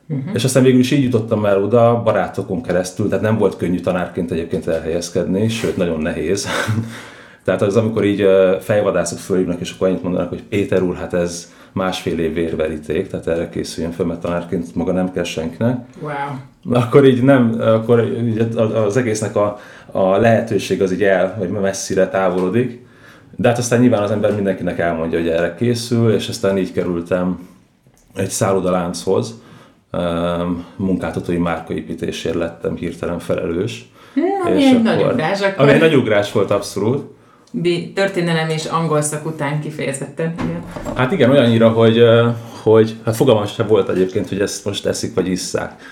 Uh-huh. 0.08 0.35
És 0.35 0.44
aztán 0.44 0.62
végül 0.62 0.81
is 0.81 0.91
így 0.91 1.02
jutottam 1.02 1.44
el 1.44 1.62
oda 1.62 2.02
barátokon 2.02 2.62
keresztül, 2.62 3.08
tehát 3.08 3.25
nem 3.25 3.38
volt 3.38 3.56
könnyű 3.56 3.81
tanárként 3.81 4.31
egyébként 4.31 4.67
elhelyezkedni, 4.67 5.49
sőt 5.49 5.76
nagyon 5.76 6.00
nehéz. 6.00 6.47
tehát 7.44 7.62
az, 7.62 7.76
amikor 7.76 8.05
így 8.05 8.26
fejvadászok 8.61 9.19
fölhívnak, 9.19 9.61
és 9.61 9.73
akkor 9.73 9.88
annyit 9.88 10.02
mondanak, 10.02 10.29
hogy 10.29 10.43
Péter 10.43 10.82
úr, 10.82 10.97
hát 10.97 11.14
ez 11.14 11.52
másfél 11.73 12.19
év 12.19 12.35
vérveríték, 12.35 13.08
tehát 13.08 13.26
erre 13.26 13.49
készüljön 13.49 13.93
fel, 13.93 14.06
mert 14.06 14.20
tanárként 14.20 14.75
maga 14.75 14.93
nem 14.93 15.12
kell 15.12 15.25
senkinek. 15.25 15.79
Wow. 16.00 16.81
Akkor 16.81 17.05
így 17.05 17.23
nem, 17.23 17.56
akkor 17.61 18.05
így 18.25 18.49
az 18.75 18.96
egésznek 18.96 19.37
a, 19.37 19.58
a 19.87 20.17
lehetőség 20.17 20.82
az 20.82 20.93
így 20.93 21.03
el, 21.03 21.37
vagy 21.38 21.50
messzire 21.50 22.08
távolodik. 22.08 22.88
De 23.41 23.49
hát 23.49 23.59
aztán 23.59 23.81
nyilván 23.81 24.03
az 24.03 24.11
ember 24.11 24.35
mindenkinek 24.35 24.79
elmondja, 24.79 25.19
hogy 25.19 25.29
erre 25.29 25.55
készül, 25.55 26.15
és 26.15 26.29
aztán 26.29 26.59
így 26.59 26.73
kerültem 26.73 27.49
egy 28.15 28.29
szállodalánchoz, 28.29 29.35
munkáltatói 30.77 31.37
márkaépítésért 31.37 32.35
lettem 32.35 32.77
hirtelen 32.77 33.19
felelős. 33.19 33.91
Hmm, 34.15 34.25
ami 34.44 34.63
és 34.63 34.70
egy 34.70 34.82
nagy 34.82 35.03
ugrás. 35.03 35.41
Akkor... 35.41 35.63
Ami 35.63 35.70
egy 35.70 35.81
nagy 35.81 35.94
ugrás 35.94 36.32
volt 36.32 36.51
abszolút. 36.51 37.05
Történelem 37.94 38.49
és 38.49 38.65
angol 38.65 39.01
szak 39.01 39.27
után 39.27 39.61
kifejezetten. 39.61 40.35
Igen. 40.44 40.63
Hát 40.94 41.13
igen, 41.13 41.31
olyannyira, 41.31 41.69
hogy, 41.69 42.03
hogy 42.63 42.97
hát 43.05 43.17
fogalmam 43.17 43.47
sem 43.47 43.67
volt 43.67 43.89
egyébként, 43.89 44.29
hogy 44.29 44.41
ezt 44.41 44.65
most 44.65 44.87
eszik 44.87 45.15
vagy 45.15 45.29
isszák 45.29 45.82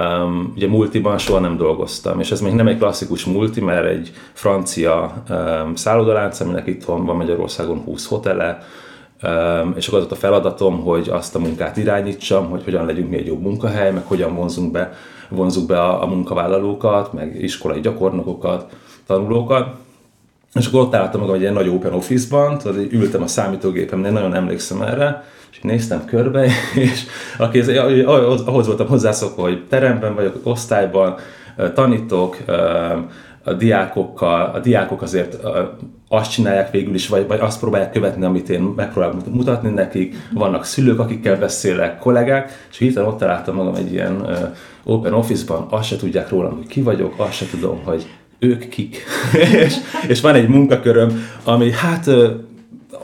Um, 0.00 0.52
ugye 0.56 0.68
multiban 0.68 1.18
soha 1.18 1.40
nem 1.40 1.56
dolgoztam, 1.56 2.20
és 2.20 2.30
ez 2.30 2.40
még 2.40 2.52
nem 2.52 2.66
egy 2.66 2.78
klasszikus 2.78 3.24
multi, 3.24 3.60
mert 3.60 3.86
egy 3.86 4.12
francia 4.32 5.22
um, 5.30 5.74
szállodalánc, 5.74 6.40
aminek 6.40 6.66
itthon 6.66 7.04
van 7.04 7.16
Magyarországon 7.16 7.78
20 7.78 8.06
hotele, 8.06 8.58
um, 9.22 9.72
és 9.76 9.88
akkor 9.88 9.98
az 9.98 10.06
a 10.10 10.14
feladatom, 10.14 10.80
hogy 10.80 11.08
azt 11.08 11.34
a 11.34 11.38
munkát 11.38 11.76
irányítsam, 11.76 12.50
hogy 12.50 12.64
hogyan 12.64 12.86
legyünk 12.86 13.10
még 13.10 13.26
jobb 13.26 13.40
munkahely, 13.40 13.92
meg 13.92 14.04
hogyan 14.06 14.34
vonzunk 14.34 14.72
be, 14.72 14.92
vonzuk 15.28 15.66
be 15.66 15.80
a, 15.80 16.02
a 16.02 16.06
munkavállalókat, 16.06 17.12
meg 17.12 17.42
iskolai 17.42 17.80
gyakornokokat, 17.80 18.72
tanulókat. 19.06 19.74
És 20.54 20.66
akkor 20.66 20.80
ott 20.80 20.94
álltam 20.94 21.20
magam 21.20 21.34
egy 21.34 21.40
ilyen 21.40 21.52
nagy 21.52 21.68
open 21.68 21.92
office-ban, 21.92 22.58
tudod, 22.58 22.92
ültem 22.92 23.22
a 23.22 23.26
számítógépemnél, 23.26 24.10
nagyon 24.10 24.34
emlékszem 24.34 24.82
erre, 24.82 25.24
és 25.52 25.58
néztem 25.60 26.04
körbe, 26.04 26.46
és 26.74 27.04
aki, 27.38 27.60
ahhoz 27.60 28.66
voltam 28.66 28.86
hozzászokva, 28.86 29.42
hogy 29.42 29.66
teremben 29.68 30.14
vagyok, 30.14 30.40
osztályban, 30.42 31.16
tanítok, 31.74 32.36
a 33.44 33.52
diákokkal, 33.52 34.50
a 34.54 34.58
diákok 34.58 35.02
azért 35.02 35.38
azt 36.08 36.30
csinálják 36.30 36.70
végül 36.70 36.94
is, 36.94 37.08
vagy, 37.08 37.26
vagy 37.26 37.40
azt 37.40 37.60
próbálják 37.60 37.92
követni, 37.92 38.24
amit 38.24 38.48
én 38.48 38.60
megpróbálok 38.60 39.34
mutatni 39.34 39.70
nekik, 39.70 40.16
vannak 40.32 40.64
szülők, 40.64 40.98
akikkel 40.98 41.38
beszélek, 41.38 41.98
kollégák, 41.98 42.66
és 42.70 42.78
hirtelen 42.78 43.08
ott 43.08 43.18
találtam 43.18 43.54
magam 43.54 43.74
egy 43.74 43.92
ilyen 43.92 44.26
open 44.84 45.12
office-ban, 45.12 45.66
azt 45.70 45.88
se 45.88 45.96
tudják 45.96 46.28
rólam, 46.28 46.56
hogy 46.56 46.66
ki 46.66 46.82
vagyok, 46.82 47.14
azt 47.16 47.32
se 47.32 47.46
tudom, 47.50 47.80
hogy 47.84 48.06
ők 48.38 48.68
kik. 48.68 49.04
és, 49.64 49.74
és 50.08 50.20
van 50.20 50.34
egy 50.34 50.48
munkaköröm, 50.48 51.24
ami 51.44 51.70
hát 51.70 52.10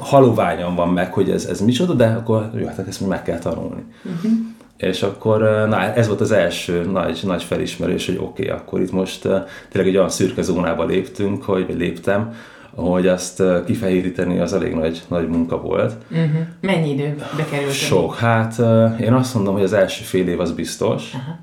haloványan 0.08 0.74
van 0.74 0.88
meg, 0.88 1.12
hogy 1.12 1.30
ez, 1.30 1.44
ez 1.44 1.60
micsoda, 1.60 1.92
de 1.92 2.06
akkor 2.06 2.50
jó, 2.54 2.66
hát 2.66 2.88
ezt 2.88 3.08
meg 3.08 3.22
kell 3.22 3.38
tanulni. 3.38 3.84
Uh-huh. 4.04 4.32
És 4.76 5.02
akkor 5.02 5.40
na, 5.68 5.80
ez 5.80 6.06
volt 6.06 6.20
az 6.20 6.32
első 6.32 6.84
nagy, 6.84 7.20
nagy 7.24 7.42
felismerés, 7.42 8.06
hogy 8.06 8.16
oké, 8.20 8.42
okay, 8.42 8.58
akkor 8.58 8.80
itt 8.80 8.92
most 8.92 9.20
tényleg 9.68 9.90
egy 9.90 9.96
olyan 9.96 10.08
szürke 10.08 10.42
zónába 10.42 10.84
léptünk, 10.84 11.42
hogy 11.42 11.74
léptem, 11.78 12.34
hogy 12.74 13.06
azt 13.06 13.42
kifehéríteni 13.66 14.38
az 14.38 14.52
elég 14.52 14.74
nagy, 14.74 15.02
nagy 15.08 15.28
munka 15.28 15.60
volt. 15.60 15.94
Uh-huh. 16.10 16.40
Mennyi 16.60 16.90
időbe 16.90 17.46
került? 17.50 17.72
Sok. 17.72 18.14
Hát 18.14 18.58
én 19.00 19.12
azt 19.12 19.34
mondom, 19.34 19.54
hogy 19.54 19.62
az 19.62 19.72
első 19.72 20.02
fél 20.04 20.28
év 20.28 20.40
az 20.40 20.52
biztos. 20.52 21.14
Uh-huh. 21.14 21.34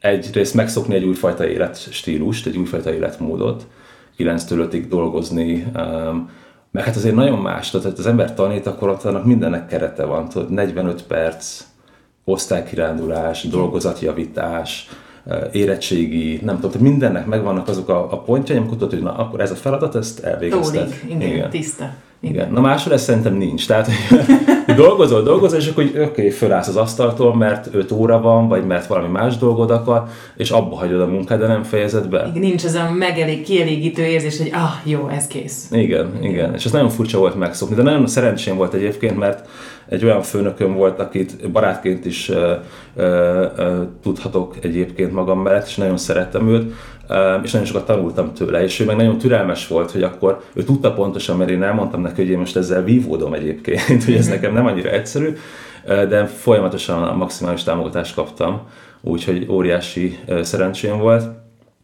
Egyrészt 0.00 0.54
megszokni 0.54 0.94
egy 0.94 1.04
újfajta 1.04 1.46
életstílust, 1.46 2.46
egy 2.46 2.56
újfajta 2.56 2.94
életmódot, 2.94 3.66
9-től 4.18 4.58
5 4.72 4.88
dolgozni, 4.88 5.66
um, 5.76 6.30
meg 6.70 6.84
hát 6.84 6.96
azért 6.96 7.14
nagyon 7.14 7.38
más, 7.38 7.70
tehát 7.70 7.98
az 7.98 8.06
ember 8.06 8.34
tanít, 8.34 8.66
akkor 8.66 8.88
ott 8.88 9.04
annak 9.04 9.24
mindennek 9.24 9.66
kerete 9.66 10.04
van, 10.04 10.28
tudod, 10.28 10.50
45 10.50 11.02
perc, 11.02 11.64
osztálykirándulás, 12.24 13.42
dolgozatjavítás, 13.42 14.88
érettségi, 15.52 16.40
nem 16.42 16.60
tudom, 16.60 16.82
mindennek 16.82 17.26
megvannak 17.26 17.68
azok 17.68 17.88
a, 17.88 18.12
a 18.12 18.20
pontjai, 18.20 18.56
amikor 18.56 18.76
tudod, 18.76 18.92
hogy 18.92 19.02
na, 19.02 19.16
akkor 19.16 19.40
ez 19.40 19.50
a 19.50 19.54
feladat, 19.54 19.94
ezt 19.94 20.20
elvégezted. 20.20 21.00
igen, 21.04 21.20
igen, 21.20 21.50
tiszta. 21.50 21.90
Igen. 22.20 22.52
Na 22.52 22.60
másról 22.60 22.94
ez 22.94 23.02
szerintem 23.02 23.34
nincs. 23.34 23.66
Tehát, 23.66 23.86
hogy 23.86 24.76
dolgozol, 24.76 25.22
dolgozol, 25.22 25.58
és 25.58 25.68
akkor 25.68 25.84
oké, 25.84 26.02
okay, 26.02 26.30
fölállsz 26.30 26.68
az 26.68 26.76
asztaltól, 26.76 27.36
mert 27.36 27.68
5 27.74 27.92
óra 27.92 28.20
van, 28.20 28.48
vagy 28.48 28.66
mert 28.66 28.86
valami 28.86 29.08
más 29.08 29.36
dolgod 29.36 29.70
akar, 29.70 30.04
és 30.36 30.50
abba 30.50 30.76
hagyod 30.76 31.00
a 31.00 31.06
munkád, 31.06 31.40
de 31.40 31.46
nem 31.46 31.62
fejezed 31.62 32.08
be. 32.08 32.26
Igen, 32.28 32.48
nincs 32.48 32.64
az 32.64 32.74
a 32.74 32.90
megelég, 32.90 33.42
kielégítő 33.42 34.02
érzés, 34.02 34.38
hogy 34.38 34.50
ah, 34.52 34.90
jó, 34.90 35.08
ez 35.08 35.26
kész. 35.26 35.68
Igen, 35.70 36.18
igen. 36.22 36.54
És 36.54 36.64
ez 36.64 36.72
nagyon 36.72 36.88
furcsa 36.88 37.18
volt 37.18 37.34
megszokni, 37.34 37.74
de 37.74 37.82
nagyon 37.82 38.06
szerencsém 38.06 38.56
volt 38.56 38.74
egyébként, 38.74 39.18
mert 39.18 39.48
egy 39.90 40.04
olyan 40.04 40.22
főnököm 40.22 40.74
volt, 40.74 41.00
akit 41.00 41.50
barátként 41.50 42.04
is 42.04 42.28
ö, 42.28 42.54
ö, 42.96 43.46
ö, 43.56 43.82
tudhatok 44.02 44.56
egyébként 44.62 45.12
magam 45.12 45.42
mellett, 45.42 45.66
és 45.66 45.76
nagyon 45.76 45.96
szerettem 45.96 46.48
őt, 46.48 46.72
és 47.42 47.50
nagyon 47.52 47.66
sokat 47.66 47.86
tanultam 47.86 48.34
tőle, 48.34 48.62
és 48.62 48.80
ő 48.80 48.84
meg 48.84 48.96
nagyon 48.96 49.18
türelmes 49.18 49.68
volt, 49.68 49.90
hogy 49.90 50.02
akkor 50.02 50.40
ő 50.52 50.62
tudta 50.62 50.92
pontosan, 50.92 51.36
mert 51.36 51.50
én 51.50 51.62
elmondtam 51.62 52.00
neki, 52.00 52.20
hogy 52.20 52.30
én 52.30 52.38
most 52.38 52.56
ezzel 52.56 52.84
vívódom 52.84 53.34
egyébként, 53.34 54.04
hogy 54.04 54.14
ez 54.14 54.28
nekem 54.28 54.52
nem 54.52 54.66
annyira 54.66 54.90
egyszerű, 54.90 55.32
de 55.84 56.26
folyamatosan 56.26 57.02
a 57.02 57.16
maximális 57.16 57.62
támogatást 57.62 58.14
kaptam, 58.14 58.60
úgyhogy 59.00 59.46
óriási 59.50 60.18
szerencsém 60.42 60.98
volt. 60.98 61.24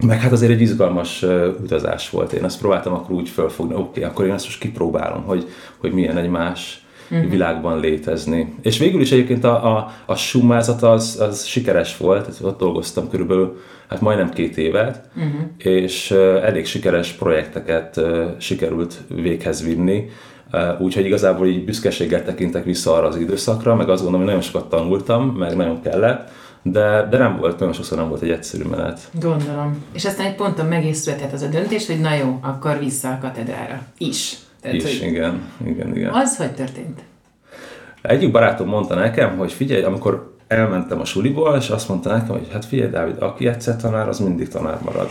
Meg 0.06 0.20
hát 0.20 0.32
azért 0.32 0.52
egy 0.52 0.60
izgalmas 0.60 1.24
utazás 1.62 2.10
volt. 2.10 2.32
Én 2.32 2.44
ezt 2.44 2.58
próbáltam 2.58 2.92
akkor 2.92 3.16
úgy 3.16 3.28
felfogni, 3.28 3.74
oké, 3.74 3.82
okay, 3.82 4.02
akkor 4.02 4.26
én 4.26 4.32
ezt 4.32 4.44
most 4.44 4.60
kipróbálom, 4.60 5.22
hogy, 5.22 5.46
hogy 5.76 5.92
milyen 5.92 6.16
egy 6.16 6.28
más 6.28 6.85
uh-huh. 7.10 7.30
világban 7.30 7.80
létezni. 7.80 8.54
És 8.62 8.78
végül 8.78 9.00
is 9.00 9.12
egyébként 9.12 9.44
a, 9.44 9.76
a, 9.76 9.92
a 10.06 10.14
summázat 10.14 10.82
az, 10.82 11.20
az 11.20 11.44
sikeres 11.44 11.96
volt, 11.96 12.38
ott 12.42 12.58
dolgoztam 12.58 13.10
körülbelül 13.10 13.60
hát 13.88 14.00
majdnem 14.00 14.30
két 14.30 14.56
évet, 14.56 15.08
uh-huh. 15.16 15.40
és 15.58 16.10
elég 16.42 16.66
sikeres 16.66 17.12
projekteket 17.12 18.00
sikerült 18.38 18.94
véghez 19.08 19.64
vinni, 19.64 20.08
úgyhogy 20.78 21.04
igazából 21.04 21.46
így 21.46 21.64
büszkeséggel 21.64 22.24
tekintek 22.24 22.64
vissza 22.64 22.94
arra 22.94 23.06
az 23.06 23.16
időszakra, 23.16 23.74
meg 23.74 23.88
azt 23.88 24.02
gondolom, 24.02 24.26
hogy 24.26 24.34
nagyon 24.34 24.50
sokat 24.50 24.68
tanultam, 24.68 25.28
meg 25.28 25.56
nagyon 25.56 25.82
kellett, 25.82 26.30
de, 26.62 27.06
de 27.10 27.18
nem 27.18 27.36
volt, 27.36 27.58
nagyon 27.58 27.74
sokszor 27.74 27.98
nem 27.98 28.08
volt 28.08 28.22
egy 28.22 28.30
egyszerű 28.30 28.64
menet. 28.64 29.00
Gondolom. 29.20 29.84
És 29.92 30.04
aztán 30.04 30.26
egy 30.26 30.34
ponton 30.34 30.66
meg 30.66 30.86
is 30.86 30.96
született 30.96 31.32
az 31.32 31.42
a 31.42 31.48
döntés, 31.48 31.86
hogy 31.86 32.00
na 32.00 32.14
jó, 32.14 32.38
akkor 32.42 32.78
vissza 32.78 33.08
a 33.08 33.18
katedrára. 33.20 33.82
Is. 33.98 34.36
Tehát, 34.60 34.76
is, 34.76 35.00
igen, 35.00 35.42
igen, 35.66 35.96
igen. 35.96 36.10
Az 36.12 36.36
hogy 36.36 36.54
történt? 36.54 37.00
Egyik 38.02 38.30
barátom 38.30 38.68
mondta 38.68 38.94
nekem, 38.94 39.36
hogy 39.36 39.52
figyelj, 39.52 39.82
amikor 39.82 40.34
elmentem 40.48 41.00
a 41.00 41.04
suliból, 41.04 41.56
és 41.56 41.68
azt 41.68 41.88
mondta 41.88 42.12
nekem, 42.12 42.28
hogy 42.28 42.48
hát 42.52 42.64
figyelj 42.64 42.90
Dávid, 42.90 43.16
aki 43.18 43.48
egyszer 43.48 43.76
tanár, 43.76 44.08
az 44.08 44.18
mindig 44.18 44.48
tanár 44.48 44.78
marad. 44.84 45.08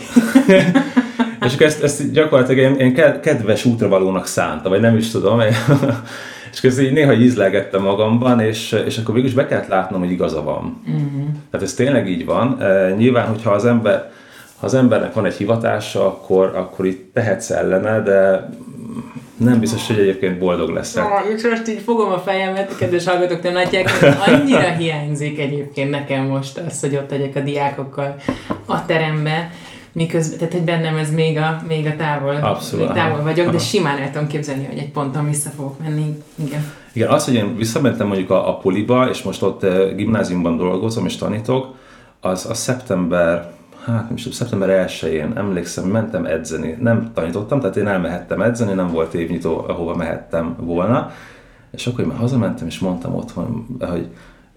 és 1.46 1.54
akkor 1.54 1.66
ezt, 1.66 1.82
ezt 1.82 2.12
gyakorlatilag 2.12 2.78
én, 2.80 2.94
én 2.94 3.20
kedves 3.20 3.64
útravalónak 3.64 4.26
szánta, 4.26 4.68
vagy 4.68 4.80
nem 4.80 4.96
is 4.96 5.10
tudom, 5.10 5.40
és 6.52 6.62
akkor 6.62 6.78
így 6.78 6.92
néha 6.92 7.12
ízlegettem 7.12 7.82
magamban, 7.82 8.40
és, 8.40 8.82
és 8.86 8.98
akkor 8.98 9.14
végül 9.14 9.28
is 9.28 9.34
be 9.34 9.46
kellett 9.46 9.68
látnom, 9.68 10.00
hogy 10.00 10.10
igaza 10.10 10.42
van. 10.42 10.82
Uh-huh. 10.86 11.26
Tehát 11.50 11.66
ez 11.66 11.74
tényleg 11.74 12.08
így 12.08 12.24
van. 12.24 12.62
E, 12.62 12.90
nyilván, 12.90 13.26
hogyha 13.26 13.50
az 13.50 13.64
ember 13.64 14.10
ha 14.60 14.66
az 14.66 14.74
embernek 14.74 15.12
van 15.12 15.24
egy 15.24 15.34
hivatása, 15.34 16.06
akkor, 16.06 16.52
akkor 16.54 16.86
itt 16.86 17.14
tehetsz 17.14 17.50
ellene, 17.50 18.00
de 18.00 18.48
nem 19.36 19.60
biztos, 19.60 19.86
hogy 19.86 19.98
egyébként 19.98 20.38
boldog 20.38 20.70
leszek. 20.70 21.04
Ah, 21.04 21.50
most 21.50 21.68
így 21.68 21.80
fogom 21.84 22.12
a 22.12 22.18
fejemet, 22.18 22.76
kedves 22.76 23.06
hallgatók, 23.06 23.42
nem 23.42 23.52
látják, 23.52 23.90
hogy 23.90 24.08
annyira 24.26 24.70
hiányzik 24.78 25.38
egyébként 25.38 25.90
nekem 25.90 26.24
most 26.24 26.58
az, 26.68 26.80
hogy 26.80 26.96
ott 26.96 27.10
legyek 27.10 27.36
a 27.36 27.40
diákokkal 27.40 28.16
a 28.64 28.86
teremben, 28.86 29.50
miközben, 29.92 30.38
tehát 30.38 30.52
hogy 30.52 30.62
bennem 30.62 30.96
ez 30.96 31.10
még 31.10 31.36
a, 31.36 31.62
még 31.68 31.86
a 31.86 31.96
távol, 31.96 32.34
Abszolút, 32.34 32.86
még 32.86 32.96
távol 32.96 33.22
vagyok, 33.22 33.46
aha. 33.46 33.56
de 33.56 33.62
simán 33.62 33.98
el 33.98 34.10
tudom 34.10 34.26
képzelni, 34.26 34.66
hogy 34.66 34.78
egy 34.78 34.90
ponton 34.90 35.26
vissza 35.28 35.50
fogok 35.50 35.82
menni. 35.82 36.22
Igen. 36.34 36.72
Igen, 36.92 37.08
az, 37.08 37.24
hogy 37.24 37.34
én 37.34 37.56
visszamentem 37.56 38.06
mondjuk 38.06 38.30
a, 38.30 38.48
a 38.48 38.56
poliba, 38.56 39.08
és 39.08 39.22
most 39.22 39.42
ott 39.42 39.62
eh, 39.62 39.94
gimnáziumban 39.94 40.56
dolgozom 40.56 41.06
és 41.06 41.16
tanítok, 41.16 41.74
az 42.20 42.46
a 42.46 42.54
szeptember 42.54 43.54
hát 43.92 44.04
nem 44.04 44.14
is 44.14 44.22
tudom, 44.22 44.38
szeptember 44.38 44.88
1-én 44.88 45.32
emlékszem, 45.36 45.84
mentem 45.84 46.24
edzeni. 46.24 46.76
Nem 46.80 47.10
tanítottam, 47.14 47.60
tehát 47.60 47.76
én 47.76 47.88
elmehettem 47.88 48.42
edzeni, 48.42 48.72
nem 48.72 48.88
volt 48.88 49.14
évnyitó, 49.14 49.64
ahova 49.68 49.96
mehettem 49.96 50.56
volna. 50.60 51.10
És 51.70 51.86
akkor 51.86 52.00
én 52.00 52.06
már 52.06 52.18
hazamentem, 52.18 52.66
és 52.66 52.78
mondtam 52.78 53.14
otthon, 53.14 53.66
hogy 53.80 54.08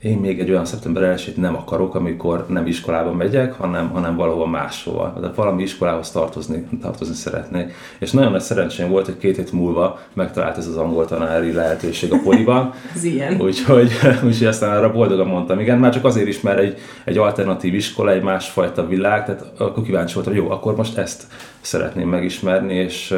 én 0.01 0.17
még 0.17 0.39
egy 0.39 0.49
olyan 0.49 0.65
szeptember 0.65 1.03
1 1.03 1.33
nem 1.37 1.55
akarok, 1.55 1.95
amikor 1.95 2.45
nem 2.47 2.67
iskolába 2.67 3.11
megyek, 3.11 3.53
hanem, 3.53 3.89
hanem 3.89 4.15
valahol 4.15 4.47
máshova. 4.47 5.13
Tehát 5.19 5.35
valami 5.35 5.61
iskolához 5.61 6.11
tartozni, 6.11 6.67
tartozni 6.81 7.13
szeretnék. 7.13 7.73
És 7.99 8.11
nagyon 8.11 8.31
nagy 8.31 8.41
szerencsém 8.41 8.89
volt, 8.89 9.05
hogy 9.05 9.17
két 9.17 9.35
hét 9.35 9.51
múlva 9.51 9.99
megtalált 10.13 10.57
ez 10.57 10.67
az 10.67 10.77
angol 10.77 11.05
tanári 11.05 11.51
lehetőség 11.51 12.13
a 12.13 12.19
poliban. 12.23 12.73
ez 12.95 13.03
ilyen. 13.03 13.41
Úgyhogy, 13.41 13.91
úgyhogy 14.25 14.47
aztán 14.47 14.77
arra 14.77 14.91
boldogan 14.91 15.27
mondtam, 15.27 15.59
igen, 15.59 15.79
már 15.79 15.93
csak 15.93 16.05
azért 16.05 16.27
is, 16.27 16.41
mert 16.41 16.59
egy, 16.59 16.77
egy 17.03 17.17
alternatív 17.17 17.73
iskola, 17.73 18.11
egy 18.11 18.23
másfajta 18.23 18.87
világ, 18.87 19.25
tehát 19.25 19.45
akkor 19.57 19.83
kíváncsi 19.83 20.13
voltam, 20.13 20.33
hogy 20.33 20.41
jó, 20.43 20.49
akkor 20.49 20.75
most 20.75 20.97
ezt 20.97 21.23
szeretném 21.61 22.09
megismerni, 22.09 22.73
és 22.73 23.15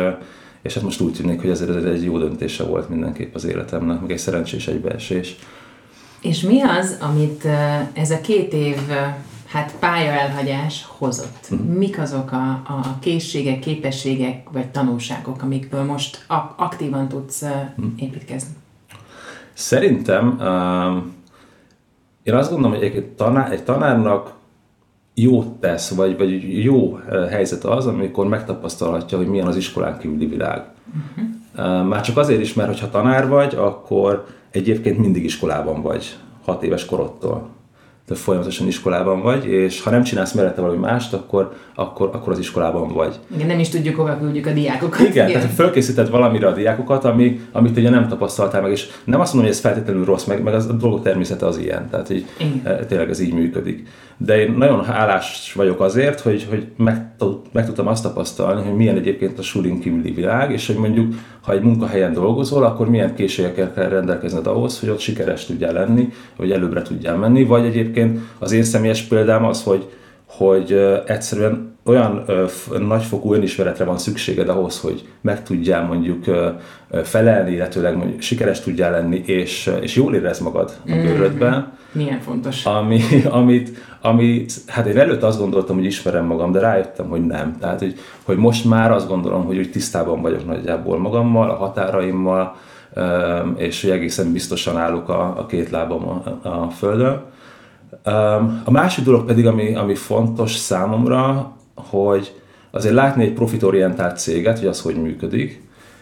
és 0.62 0.74
hát 0.74 0.84
most 0.84 1.02
úgy 1.02 1.14
tűnik, 1.14 1.42
hogy 1.42 1.50
ezért 1.50 1.76
ez 1.76 1.84
egy 1.84 2.04
jó 2.04 2.18
döntése 2.18 2.64
volt 2.64 2.90
mindenképp 2.90 3.36
az 3.36 3.46
életemnek, 3.46 4.02
meg 4.02 4.12
egy 4.12 4.18
szerencsés 4.18 4.68
egybeesés. 4.68 5.36
És 6.22 6.42
mi 6.42 6.62
az, 6.62 6.98
amit 7.00 7.46
ez 7.94 8.12
a 8.12 8.22
két 8.22 8.54
év 8.54 8.78
hát 9.48 9.76
pályaelhagyás 9.80 10.86
hozott? 10.98 11.48
Uh-huh. 11.52 11.68
Mik 11.68 12.00
azok 12.00 12.32
a, 12.32 12.50
a 12.52 12.98
készségek, 13.00 13.60
képességek 13.60 14.50
vagy 14.50 14.68
tanulságok, 14.68 15.42
amikből 15.42 15.84
most 15.84 16.26
aktívan 16.56 17.08
tudsz 17.08 17.42
uh-huh. 17.42 17.92
építkezni? 17.98 18.54
Szerintem 19.54 20.38
én 22.24 22.34
azt 22.34 22.52
gondolom, 22.52 22.78
hogy 22.78 22.86
egy, 22.86 23.06
tanár, 23.06 23.52
egy 23.52 23.64
tanárnak 23.64 24.34
jót 25.14 25.48
tesz, 25.48 25.90
vagy, 25.90 26.18
vagy 26.18 26.64
jó 26.64 27.00
helyzet 27.30 27.64
az, 27.64 27.86
amikor 27.86 28.28
megtapasztalhatja, 28.28 29.18
hogy 29.18 29.28
milyen 29.28 29.48
az 29.48 29.56
iskolán 29.56 29.98
kívüli 29.98 30.26
világ. 30.26 30.64
Uh-huh. 30.88 31.30
Már 31.88 32.02
csak 32.02 32.18
azért 32.18 32.42
is, 32.42 32.54
mert 32.54 32.80
ha 32.80 32.90
tanár 32.90 33.28
vagy, 33.28 33.56
akkor 33.56 34.26
egyébként 34.52 34.98
mindig 34.98 35.24
iskolában 35.24 35.82
vagy, 35.82 36.16
hat 36.46 36.64
éves 36.64 36.86
korodtól 36.86 37.50
te 38.12 38.18
folyamatosan 38.18 38.68
iskolában 38.68 39.22
vagy, 39.22 39.46
és 39.46 39.82
ha 39.82 39.90
nem 39.90 40.04
csinálsz 40.04 40.34
mellette 40.34 40.62
valami 40.62 40.80
mást, 40.80 41.14
akkor, 41.14 41.54
akkor, 41.76 42.10
akkor 42.14 42.34
az 42.34 42.40
iskolában 42.40 42.94
vagy. 42.94 43.20
Igen, 43.36 43.48
nem 43.48 43.60
is 43.60 43.70
tudjuk, 43.70 43.96
hova 43.96 44.18
küldjük 44.18 44.46
a 44.46 44.54
diákokat. 44.54 45.00
Igen, 45.00 45.28
Igen. 45.28 45.42
tehát 45.42 45.56
fölkészíted 45.56 46.10
valamire 46.10 46.48
a 46.48 46.54
diákokat, 46.54 47.06
ami, 47.06 47.40
amit 47.52 47.78
ugye 47.78 47.90
nem 47.90 48.08
tapasztaltál 48.08 48.62
meg, 48.62 48.72
és 48.72 48.88
nem 49.04 49.20
azt 49.20 49.34
mondom, 49.34 49.52
hogy 49.52 49.60
ez 49.60 49.64
feltétlenül 49.64 50.06
rossz, 50.06 50.26
meg, 50.26 50.44
meg 50.44 50.54
az, 50.54 50.68
a 50.68 50.74
dolgok 50.74 51.04
természete 51.04 51.46
az 51.46 51.58
ilyen, 51.58 51.90
tehát 51.90 52.08
hogy 52.08 52.26
Igen. 52.38 52.62
Eh, 52.64 52.86
tényleg 52.88 53.10
ez 53.10 53.20
így 53.20 53.34
működik. 53.34 53.88
De 54.18 54.40
én 54.40 54.52
nagyon 54.58 54.84
hálás 54.84 55.54
vagyok 55.56 55.80
azért, 55.82 56.20
hogy, 56.20 56.48
hogy 56.50 56.68
meg, 56.78 57.16
meg 57.52 57.66
tudtam 57.66 57.88
azt 57.88 58.04
tapasztalni, 58.04 58.62
hogy 58.68 58.76
milyen 58.76 58.96
egyébként 58.96 59.40
a 59.40 59.42
sulin 59.42 59.80
kívüli 59.80 60.12
világ, 60.12 60.52
és 60.52 60.68
hogy 60.68 60.76
mondjuk, 60.76 61.14
ha 61.42 61.54
egy 61.54 61.62
munkahelyen 61.62 62.14
dolgozol, 62.14 62.64
akkor 62.64 62.90
milyen 62.90 63.16
készségekkel 63.16 63.74
kell 63.74 63.90
rendelkezned 63.90 64.48
ahhoz, 64.48 64.80
hogy 64.80 64.90
ott 64.90 65.00
sikeres 65.00 65.46
tudjál 65.46 65.74
lenni, 65.74 66.10
hogy 66.38 66.52
előbbre 66.52 66.82
tudjál 66.82 67.18
menni, 67.18 67.44
vagy 67.44 67.66
egyébként 67.66 68.20
az 68.40 68.52
én 68.52 68.64
személyes 68.64 69.02
példám 69.02 69.46
az, 69.46 69.64
hogy, 69.64 69.90
hogy 70.26 70.72
egyszerűen 71.06 71.71
olyan 71.86 72.26
nagyfokú 72.80 73.34
önismeretre 73.34 73.84
van 73.84 73.98
szükséged 73.98 74.50
ahhoz, 74.50 74.80
hogy 74.80 75.08
meg 75.22 75.44
tudjál 75.44 75.86
mondjuk 75.86 76.26
felelni, 77.04 77.52
illetőleg 77.52 77.98
mondjuk 77.98 78.22
sikeres 78.22 78.60
tudjál 78.60 78.92
lenni, 78.92 79.24
és, 79.26 79.72
és 79.82 79.96
jól 79.96 80.16
érez 80.16 80.40
magad 80.40 80.74
a 80.86 80.90
mm-hmm. 80.92 81.04
bőrödben. 81.04 81.78
Milyen 81.92 82.20
fontos. 82.20 82.66
Ami, 82.66 83.02
amit, 83.30 83.78
amit, 84.02 84.54
hát 84.68 84.86
én 84.86 84.98
előtt 84.98 85.24
azt 85.24 85.40
gondoltam, 85.40 85.76
hogy 85.76 85.86
ismerem 85.86 86.26
magam, 86.26 86.52
de 86.52 86.60
rájöttem, 86.60 87.10
hogy 87.10 87.26
nem. 87.26 87.58
Tehát, 87.60 87.80
hogy, 87.80 88.00
hogy 88.24 88.38
most 88.38 88.66
már 88.66 88.92
azt 88.92 89.08
gondolom, 89.08 89.46
hogy, 89.46 89.56
hogy 89.56 89.72
tisztában 89.72 90.22
vagyok 90.22 90.46
nagyjából 90.46 91.00
magammal, 91.00 91.50
a 91.50 91.56
határaimmal, 91.56 92.56
és 93.56 93.82
hogy 93.82 93.90
egészen 93.90 94.32
biztosan 94.32 94.78
állok 94.78 95.10
a, 95.10 95.22
a 95.38 95.46
két 95.46 95.70
lábam 95.70 96.08
a, 96.08 96.48
a 96.48 96.70
földön 96.70 97.22
A 98.64 98.72
másik 98.72 99.06
dolog 99.06 99.26
pedig, 99.26 99.48
ami, 99.48 99.76
ami 99.76 99.96
fontos 99.96 100.56
számomra, 100.56 101.52
hogy 101.90 102.34
azért 102.72 102.94
látni 102.94 103.24
egy 103.24 103.34
profitorientált 103.34 104.20
céget, 104.20 104.60
hogy 104.60 104.68
az 104.68 104.82
hogy 104.82 104.96
működik, 104.96 105.62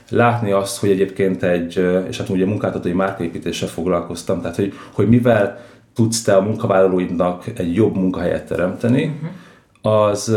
látni 0.10 0.52
azt, 0.52 0.80
hogy 0.80 0.90
egyébként 0.90 1.44
egy, 1.44 1.88
és 2.10 2.18
hát 2.18 2.30
ugye 2.30 2.46
munkáltatói 2.46 2.92
márkaépítéssel 2.94 3.68
foglalkoztam, 3.68 4.42
tehát 4.42 4.56
hogy, 4.56 4.74
hogy 4.94 5.10
mivel 5.10 5.60
tudsz 5.94 6.22
te 6.22 6.36
a 6.36 6.42
munkavállalóidnak 6.42 7.44
egy 7.56 7.76
jobb 7.76 7.96
munkahelyet 7.96 8.48
teremteni, 8.48 9.04
uh-huh 9.04 9.30
az, 9.82 10.36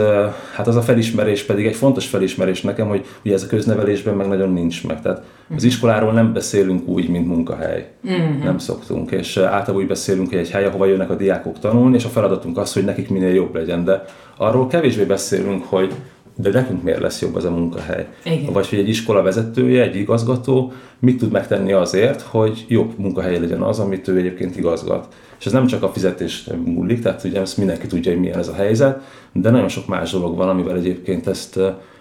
hát 0.54 0.66
az 0.66 0.76
a 0.76 0.82
felismerés 0.82 1.42
pedig 1.42 1.66
egy 1.66 1.74
fontos 1.74 2.06
felismerés 2.06 2.60
nekem, 2.60 2.88
hogy 2.88 3.06
ugye 3.24 3.34
ez 3.34 3.42
a 3.42 3.46
köznevelésben 3.46 4.14
meg 4.14 4.28
nagyon 4.28 4.52
nincs 4.52 4.86
meg. 4.86 5.02
Tehát 5.02 5.18
az 5.18 5.56
mhm. 5.56 5.66
iskoláról 5.66 6.12
nem 6.12 6.32
beszélünk 6.32 6.88
úgy, 6.88 7.08
mint 7.08 7.26
munkahely. 7.26 7.90
Uh-huh. 8.04 8.44
Nem 8.44 8.58
szoktunk. 8.58 9.10
És 9.10 9.36
általában 9.36 9.76
úgy 9.76 9.86
beszélünk, 9.86 10.28
hogy 10.28 10.38
egy 10.38 10.50
hely, 10.50 10.64
ahova 10.64 10.86
jönnek 10.86 11.10
a 11.10 11.14
diákok 11.14 11.58
tanulni, 11.58 11.96
és 11.96 12.04
a 12.04 12.08
feladatunk 12.08 12.58
az, 12.58 12.72
hogy 12.72 12.84
nekik 12.84 13.08
minél 13.08 13.34
jobb 13.34 13.54
legyen. 13.54 13.84
De 13.84 14.04
arról 14.36 14.66
kevésbé 14.66 15.04
beszélünk, 15.04 15.64
hogy 15.64 15.94
de 16.36 16.50
nekünk 16.50 16.82
miért 16.82 17.00
lesz 17.00 17.20
jobb 17.20 17.34
az 17.34 17.44
a 17.44 17.50
munkahely? 17.50 18.06
Igen. 18.24 18.52
Vagy 18.52 18.68
hogy 18.68 18.78
egy 18.78 18.88
iskola 18.88 19.22
vezetője, 19.22 19.82
egy 19.82 19.96
igazgató 19.96 20.72
mit 20.98 21.18
tud 21.18 21.32
megtenni 21.32 21.72
azért, 21.72 22.20
hogy 22.20 22.64
jobb 22.68 22.98
munkahely 22.98 23.40
legyen 23.40 23.62
az, 23.62 23.78
amit 23.78 24.08
ő 24.08 24.16
egyébként 24.16 24.56
igazgat. 24.56 25.14
És 25.38 25.46
ez 25.46 25.52
nem 25.52 25.66
csak 25.66 25.82
a 25.82 25.92
fizetés 25.92 26.48
múlik, 26.64 27.02
tehát 27.02 27.24
ugye 27.24 27.40
ezt 27.40 27.56
mindenki 27.56 27.86
tudja, 27.86 28.12
hogy 28.12 28.20
milyen 28.20 28.38
ez 28.38 28.48
a 28.48 28.54
helyzet, 28.54 29.00
de 29.32 29.50
nagyon 29.50 29.68
sok 29.68 29.86
más 29.86 30.10
dolog 30.10 30.36
van, 30.36 30.48
amivel 30.48 30.76
egyébként 30.76 31.26
ezt 31.26 31.60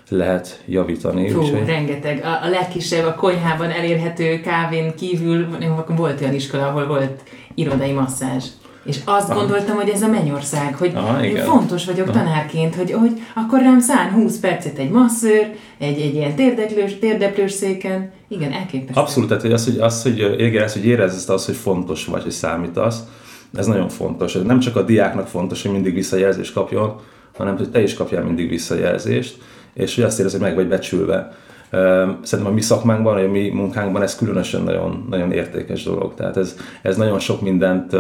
lehet 0.10 0.64
javítani. 0.66 1.30
Fú, 1.30 1.42
úgyhogy... 1.42 1.66
rengeteg. 1.66 2.24
A, 2.24 2.46
a 2.46 2.50
legkisebb, 2.50 3.06
a 3.06 3.16
konyhában 3.16 3.70
elérhető 3.70 4.40
kávén 4.40 4.96
kívül 4.96 5.48
volt 5.96 6.22
olyan 6.22 6.34
iskola, 6.34 6.68
ahol 6.68 6.88
volt 6.88 7.24
irodai 7.56 7.92
masszázs. 7.92 8.46
És 8.84 9.00
azt 9.06 9.30
Aha. 9.30 9.40
gondoltam, 9.40 9.76
hogy 9.76 9.90
ez 9.90 10.02
a 10.02 10.08
mennyország, 10.08 10.76
hogy 10.76 10.92
Aha, 10.96 11.26
én 11.26 11.36
fontos 11.36 11.86
vagyok 11.86 12.08
Aha. 12.08 12.18
tanárként, 12.18 12.76
hogy, 12.76 12.92
hogy 12.92 13.22
akkor 13.36 13.60
rám 13.60 13.80
szán 13.80 14.12
20 14.12 14.40
percet 14.40 14.78
egy 14.78 14.90
masszőr, 14.90 15.56
egy, 15.78 16.00
egy 16.02 16.14
ilyen 16.16 16.36
térdeklős, 16.36 17.00
térdeplős 17.00 17.52
széken. 17.52 18.12
Igen, 18.28 18.52
elképesztő. 18.52 19.02
Abszolút, 19.02 19.30
tehát 19.30 19.44
hogy 19.44 19.54
az, 19.54 19.66
hogy, 19.66 19.78
az, 19.80 20.02
hogy, 20.04 20.20
érez, 20.40 20.74
hogy 20.74 20.86
érezd 20.86 21.30
azt, 21.30 21.46
hogy 21.46 21.56
fontos 21.56 22.06
vagy, 22.06 22.24
hogy 22.24 22.32
számítasz, 22.32 23.00
ez 23.56 23.66
nagyon 23.66 23.90
fontos. 23.90 24.34
Nem 24.34 24.60
csak 24.60 24.76
a 24.76 24.82
diáknak 24.82 25.28
fontos, 25.28 25.62
hogy 25.62 25.72
mindig 25.72 25.94
visszajelzést 25.94 26.54
kapjon, 26.54 26.96
hanem 27.38 27.58
hogy 27.58 27.72
te 27.72 27.82
is 27.82 27.94
kapjál 27.94 28.24
mindig 28.24 28.50
visszajelzést, 28.50 29.38
és 29.74 29.96
hogy 29.96 30.04
azt 30.04 30.20
érez, 30.20 30.32
hogy 30.32 30.42
meg 30.42 30.56
vagy 30.56 30.68
becsülve. 30.68 31.32
Szerintem 32.22 32.46
a 32.46 32.56
mi 32.56 32.62
szakmánkban, 32.62 33.18
a 33.18 33.28
mi 33.28 33.50
munkánkban 33.50 34.02
ez 34.02 34.16
különösen 34.16 34.62
nagyon, 34.62 35.06
nagyon 35.10 35.32
értékes 35.32 35.84
dolog. 35.84 36.14
Tehát 36.14 36.38
ez, 36.38 36.56
ez 36.82 36.98
nagyon 36.98 37.20
sok 37.20 37.42
mindent 37.42 37.94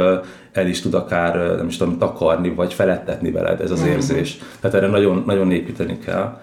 el 0.52 0.68
is 0.68 0.82
tud 0.82 0.94
akár, 0.94 1.56
nem 1.56 1.68
is 1.68 1.78
tudom, 1.78 1.98
takarni, 1.98 2.50
vagy 2.50 2.74
felettetni 2.74 3.32
veled 3.32 3.62
ez 3.62 3.72
az 3.72 3.82
mm-hmm. 3.82 3.90
érzés. 3.90 4.38
Tehát 4.60 4.78
erre 4.78 4.88
nagyon, 4.88 5.24
nagyon 5.26 5.52
építeni 5.52 6.00
kell. 6.06 6.38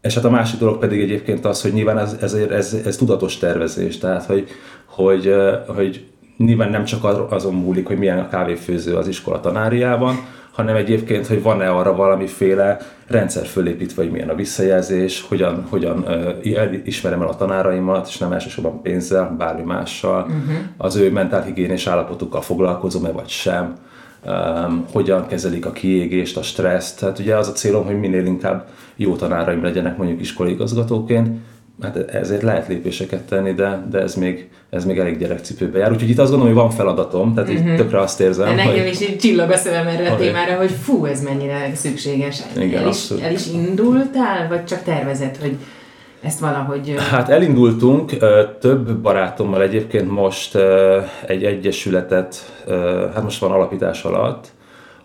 És 0.00 0.14
hát 0.14 0.24
a 0.24 0.30
másik 0.30 0.58
dolog 0.58 0.78
pedig 0.78 1.00
egyébként 1.00 1.44
az, 1.44 1.62
hogy 1.62 1.72
nyilván 1.72 1.98
ez, 1.98 2.16
ez, 2.20 2.34
ez, 2.34 2.76
ez 2.84 2.96
tudatos 2.96 3.36
tervezés, 3.36 3.98
tehát 3.98 4.24
hogy, 4.24 4.48
hogy, 4.84 5.34
hogy 5.66 6.06
nyilván 6.36 6.70
nem 6.70 6.84
csak 6.84 7.30
azon 7.30 7.54
múlik, 7.54 7.86
hogy 7.86 7.98
milyen 7.98 8.18
a 8.18 8.28
kávéfőző 8.28 8.96
az 8.96 9.08
iskola 9.08 9.40
tanáriában, 9.40 10.16
hanem 10.52 10.76
egyébként, 10.76 11.26
hogy 11.26 11.42
van-e 11.42 11.70
arra 11.70 11.96
valamiféle 11.96 12.78
rendszer 13.06 13.46
fölépítve, 13.46 14.02
hogy 14.02 14.12
milyen 14.12 14.28
a 14.28 14.34
visszajelzés, 14.34 15.24
hogyan, 15.28 15.66
hogyan 15.68 15.98
uh, 15.98 16.76
ismerem 16.84 17.22
el 17.22 17.28
a 17.28 17.36
tanáraimat, 17.36 18.08
és 18.08 18.18
nem 18.18 18.32
elsősorban 18.32 18.82
pénzzel, 18.82 19.34
bármi 19.38 19.62
mással, 19.62 20.22
uh-huh. 20.22 20.54
az 20.76 20.96
ő 20.96 21.10
mentálhigiénés 21.10 21.86
állapotukkal 21.86 22.40
foglalkozom-e 22.40 23.10
vagy 23.10 23.28
sem, 23.28 23.74
um, 24.26 24.84
hogyan 24.92 25.26
kezelik 25.26 25.66
a 25.66 25.72
kiégést, 25.72 26.36
a 26.36 26.42
stresszt. 26.42 26.98
Tehát 26.98 27.18
ugye 27.18 27.36
az 27.36 27.48
a 27.48 27.52
célom, 27.52 27.84
hogy 27.84 27.98
minél 27.98 28.26
inkább 28.26 28.68
jó 28.96 29.16
tanáraim 29.16 29.62
legyenek 29.62 29.96
mondjuk 29.96 30.20
iskolai 30.20 30.52
igazgatóként, 30.52 31.38
hát 31.80 31.96
ezért 31.96 32.42
lehet 32.42 32.68
lépéseket 32.68 33.22
tenni, 33.22 33.52
de, 33.52 33.82
de 33.90 33.98
ez, 33.98 34.14
még, 34.14 34.48
ez 34.70 34.84
még 34.84 34.98
elég 34.98 35.18
gyerekcipőbe 35.18 35.78
jár. 35.78 35.92
Úgyhogy 35.92 36.10
itt 36.10 36.18
azt 36.18 36.30
gondolom, 36.30 36.54
hogy 36.54 36.62
van 36.62 36.72
feladatom, 36.72 37.34
tehát 37.34 37.50
uh-huh. 37.50 37.64
így 37.64 37.72
mhm. 37.72 37.82
tökre 37.82 38.00
azt 38.00 38.20
érzem, 38.20 38.48
de 38.48 38.64
nekem 38.64 38.82
hogy... 38.82 38.90
is 38.90 39.00
így 39.00 39.18
csillag 39.18 39.50
a 39.50 39.56
szemem 39.56 39.86
erre 39.86 40.10
a 40.10 40.16
témára, 40.16 40.56
hogy 40.56 40.70
fú, 40.70 41.04
ez 41.04 41.22
mennyire 41.22 41.70
szükséges. 41.74 42.42
Igen, 42.56 42.82
el, 42.82 42.88
is, 42.88 43.10
el 43.22 43.32
is 43.32 43.46
indultál, 43.46 44.48
vagy 44.48 44.64
csak 44.64 44.82
tervezett, 44.82 45.36
hogy 45.36 45.56
ezt 46.22 46.40
valahogy... 46.40 46.94
Hát 47.10 47.28
elindultunk, 47.28 48.12
több 48.60 48.96
barátommal 48.96 49.62
egyébként 49.62 50.10
most 50.10 50.58
egy 51.26 51.44
egyesületet, 51.44 52.52
hát 53.14 53.22
most 53.22 53.40
van 53.40 53.50
alapítás 53.50 54.02
alatt, 54.02 54.48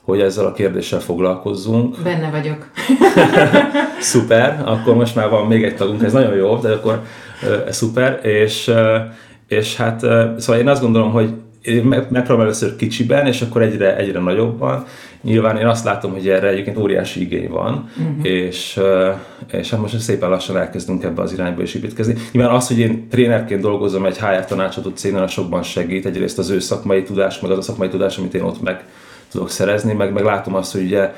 hogy 0.07 0.19
ezzel 0.19 0.45
a 0.45 0.51
kérdéssel 0.51 0.99
foglalkozzunk. 0.99 2.01
Benne 2.03 2.29
vagyok. 2.29 2.67
szuper, 3.99 4.61
akkor 4.65 4.95
most 4.95 5.15
már 5.15 5.29
van 5.29 5.47
még 5.47 5.63
egy 5.63 5.75
tagunk, 5.75 6.03
ez 6.03 6.13
nagyon 6.13 6.35
jó, 6.35 6.55
de 6.55 6.71
akkor 6.71 7.01
ez 7.67 7.75
szuper, 7.75 8.19
és, 8.25 8.71
és 9.47 9.75
hát 9.75 9.99
szóval 10.37 10.59
én 10.59 10.67
azt 10.67 10.81
gondolom, 10.81 11.11
hogy 11.11 11.29
én 11.61 11.83
megpróbálom 11.83 12.41
először 12.41 12.75
kicsiben, 12.75 13.27
és 13.27 13.41
akkor 13.41 13.61
egyre, 13.61 13.97
egyre 13.97 14.19
nagyobban. 14.19 14.85
Nyilván 15.21 15.57
én 15.57 15.67
azt 15.67 15.85
látom, 15.85 16.11
hogy 16.11 16.29
erre 16.29 16.47
egyébként 16.47 16.77
óriási 16.77 17.21
igény 17.21 17.49
van, 17.49 17.89
uh-huh. 17.97 18.25
és, 18.25 18.79
és 19.51 19.69
hát 19.69 19.79
most 19.79 19.99
szépen 19.99 20.29
lassan 20.29 20.57
elkezdünk 20.57 21.03
ebbe 21.03 21.21
az 21.21 21.33
irányba 21.33 21.61
is 21.61 21.73
építkezni. 21.73 22.15
Nyilván 22.31 22.55
az, 22.55 22.67
hogy 22.67 22.79
én 22.79 23.07
trénerként 23.09 23.61
dolgozom 23.61 24.05
egy 24.05 24.17
HR 24.17 24.45
tanácsadó 24.45 24.89
cégnél, 24.89 25.27
sokban 25.27 25.63
segít, 25.63 26.05
egyrészt 26.05 26.39
az 26.39 26.49
ő 26.49 26.59
szakmai 26.59 27.03
tudás, 27.03 27.39
meg 27.39 27.51
az 27.51 27.57
a 27.57 27.61
szakmai 27.61 27.89
tudás, 27.89 28.17
amit 28.17 28.33
én 28.33 28.41
ott 28.41 28.61
meg 28.61 28.83
tudok 29.31 29.49
szerezni, 29.49 29.93
meg, 29.93 30.13
meg 30.13 30.23
látom 30.23 30.55
azt, 30.55 30.71
hogy 30.71 30.83
ugye 30.83 31.13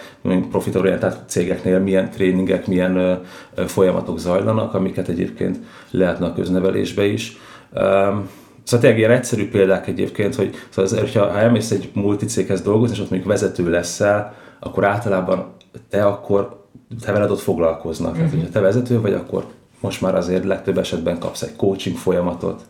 profitorientált 0.49 1.29
cégeknél 1.29 1.79
milyen 1.79 2.09
tréningek, 2.09 2.67
milyen 2.67 2.97
ö, 2.97 3.13
ö, 3.55 3.67
folyamatok 3.67 4.19
zajlanak, 4.19 4.73
amiket 4.73 5.07
egyébként 5.07 5.57
lehetne 5.91 6.25
a 6.25 6.33
köznevelésbe 6.33 7.05
is. 7.05 7.37
Um, 7.73 8.29
Szóval 8.63 8.85
tényleg 8.85 8.99
ilyen 8.99 9.17
egyszerű 9.17 9.49
példák 9.49 9.87
egyébként, 9.87 10.35
hogy 10.35 10.55
szóval 10.69 10.91
az, 10.91 10.99
hogyha, 10.99 11.31
ha 11.31 11.39
elmész 11.39 11.71
egy 11.71 11.89
multicéghez 11.93 12.61
dolgozni, 12.61 12.95
és 12.95 13.01
ott 13.01 13.09
mondjuk 13.09 13.31
vezető 13.31 13.69
leszel, 13.69 14.35
akkor 14.59 14.85
általában 14.85 15.53
te 15.89 16.05
akkor 16.05 16.65
te 17.01 17.11
veled 17.11 17.31
ott 17.31 17.39
foglalkoznak. 17.39 18.11
Uh-huh. 18.11 18.17
Tehát, 18.17 18.31
mhm. 18.31 18.41
hogyha 18.41 18.59
te 18.59 18.65
vezető 18.65 19.01
vagy, 19.01 19.13
akkor 19.13 19.45
most 19.79 20.01
már 20.01 20.15
azért 20.15 20.43
legtöbb 20.43 20.77
esetben 20.77 21.19
kapsz 21.19 21.41
egy 21.41 21.55
coaching 21.55 21.97
folyamatot, 21.97 22.61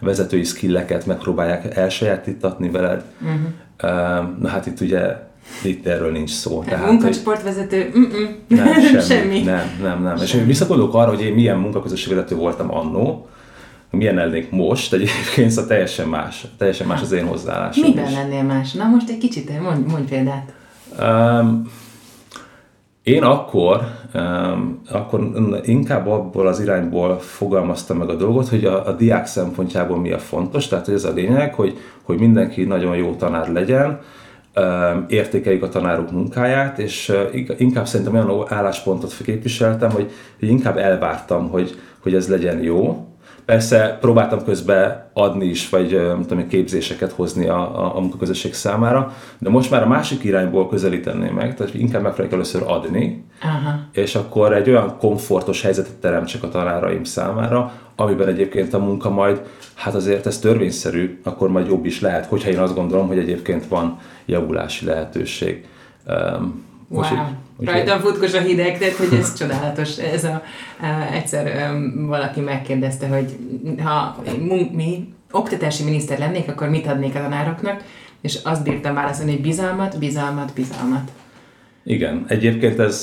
vezetői 0.00 0.44
skilleket 0.44 1.06
megpróbálják 1.06 1.76
elsajátítatni 1.76 2.70
veled. 2.70 3.04
Uh-huh. 3.20 3.40
Na 4.40 4.48
hát 4.48 4.66
itt 4.66 4.80
ugye 4.80 5.28
itt 5.62 5.86
erről 5.86 6.12
nincs 6.12 6.30
szó. 6.30 6.62
Tehát, 6.62 6.86
munkacsoportvezető, 6.86 7.90
nem, 8.48 8.72
semmi, 8.80 9.00
semmi. 9.00 9.42
Nem, 9.42 9.78
nem, 9.82 10.02
nem. 10.02 10.16
Semmi. 10.16 10.40
És 10.40 10.46
visszagondolok 10.46 10.94
arra, 10.94 11.08
hogy 11.08 11.22
én 11.22 11.34
milyen 11.34 11.58
munkaközösségi 11.58 12.14
vezető 12.14 12.34
voltam 12.36 12.74
annó, 12.74 13.28
milyen 13.90 14.14
lennék 14.14 14.50
most, 14.50 14.92
egyébként 14.92 15.50
szóval 15.50 15.66
teljesen 15.66 16.08
más, 16.08 16.46
teljesen 16.58 16.86
más 16.86 17.00
az 17.00 17.12
én 17.12 17.26
hozzáállásom 17.26 17.84
Miben 17.84 18.06
is. 18.06 18.14
lennél 18.14 18.42
más? 18.42 18.72
Na 18.72 18.84
most 18.88 19.08
egy 19.10 19.18
kicsit, 19.18 19.60
mondj, 19.60 19.90
mondj 19.90 20.08
példát. 20.08 20.52
Um, 21.00 21.70
én 23.02 23.22
akkor, 23.22 23.80
um, 24.14 24.80
akkor 24.90 25.20
inkább 25.62 26.06
abból 26.06 26.46
az 26.46 26.60
irányból 26.60 27.18
fogalmaztam 27.18 27.96
meg 27.96 28.08
a 28.08 28.14
dolgot, 28.14 28.48
hogy 28.48 28.64
a, 28.64 28.86
a 28.86 28.92
diák 28.92 29.26
szempontjából 29.26 29.98
mi 29.98 30.12
a 30.12 30.18
fontos, 30.18 30.68
tehát 30.68 30.88
ez 30.88 31.04
a 31.04 31.12
lényeg, 31.12 31.54
hogy, 31.54 31.78
hogy 32.02 32.18
mindenki 32.18 32.64
nagyon 32.64 32.96
jó 32.96 33.14
tanár 33.14 33.52
legyen, 33.52 34.00
um, 34.56 35.04
értékeljük 35.08 35.62
a 35.62 35.68
tanárok 35.68 36.10
munkáját, 36.10 36.78
és 36.78 37.08
uh, 37.08 37.60
inkább 37.60 37.86
szerintem 37.86 38.14
olyan 38.14 38.44
álláspontot 38.48 39.16
képviseltem, 39.24 39.90
hogy, 39.90 40.10
hogy 40.38 40.48
inkább 40.48 40.76
elvártam, 40.76 41.48
hogy, 41.48 41.78
hogy 42.02 42.14
ez 42.14 42.28
legyen 42.28 42.62
jó, 42.62 43.09
Persze 43.50 43.98
próbáltam 44.00 44.44
közben 44.44 45.10
adni 45.12 45.44
is, 45.44 45.68
vagy 45.68 45.92
nem 45.92 46.24
tudom, 46.26 46.48
képzéseket 46.48 47.12
hozni 47.12 47.46
a, 47.46 47.84
a, 47.84 47.96
a 47.96 48.00
munkaközösség 48.00 48.54
számára, 48.54 49.12
de 49.38 49.50
most 49.50 49.70
már 49.70 49.82
a 49.82 49.86
másik 49.86 50.24
irányból 50.24 50.68
közelíteném 50.68 51.34
meg, 51.34 51.54
tehát 51.54 51.74
inkább 51.74 52.02
megpróbálok 52.02 52.32
először 52.32 52.62
adni, 52.66 53.24
Aha. 53.42 53.78
és 53.92 54.14
akkor 54.14 54.52
egy 54.52 54.68
olyan 54.68 54.96
komfortos 54.98 55.62
helyzetet 55.62 55.94
teremtsek 55.94 56.42
a 56.42 56.48
tanáraim 56.48 57.04
számára, 57.04 57.72
amiben 57.96 58.28
egyébként 58.28 58.74
a 58.74 58.78
munka 58.78 59.10
majd, 59.10 59.42
hát 59.74 59.94
azért 59.94 60.26
ez 60.26 60.38
törvényszerű, 60.38 61.20
akkor 61.24 61.48
majd 61.48 61.66
jobb 61.66 61.84
is 61.84 62.00
lehet, 62.00 62.26
hogyha 62.26 62.50
én 62.50 62.58
azt 62.58 62.74
gondolom, 62.74 63.06
hogy 63.06 63.18
egyébként 63.18 63.68
van 63.68 63.98
javulási 64.26 64.84
lehetőség. 64.84 65.66
Um, 66.08 66.68
Wow. 66.90 67.02
Úgy 67.02 67.18
Rajtam 67.64 68.00
futkos 68.00 68.34
a 68.34 68.40
hideg, 68.40 68.78
tehát 68.78 68.94
hogy 68.94 69.18
ez 69.18 69.34
csodálatos. 69.34 69.98
Ez 69.98 70.24
a, 70.24 70.42
a, 70.80 71.12
egyszer 71.12 71.70
um, 71.72 72.06
valaki 72.06 72.40
megkérdezte, 72.40 73.06
hogy 73.06 73.36
ha 73.84 74.22
mi 74.72 75.08
oktatási 75.30 75.84
miniszter 75.84 76.18
lennék, 76.18 76.48
akkor 76.48 76.68
mit 76.68 76.86
adnék 76.86 77.14
a 77.14 77.20
tanároknak, 77.20 77.82
és 78.20 78.38
azt 78.42 78.62
bírtam 78.62 78.94
válaszolni, 78.94 79.32
hogy 79.32 79.40
bizalmat, 79.40 79.98
bizalmat, 79.98 80.52
bizalmat. 80.54 81.10
Igen, 81.84 82.24
egyébként 82.28 82.78
ez, 82.78 82.98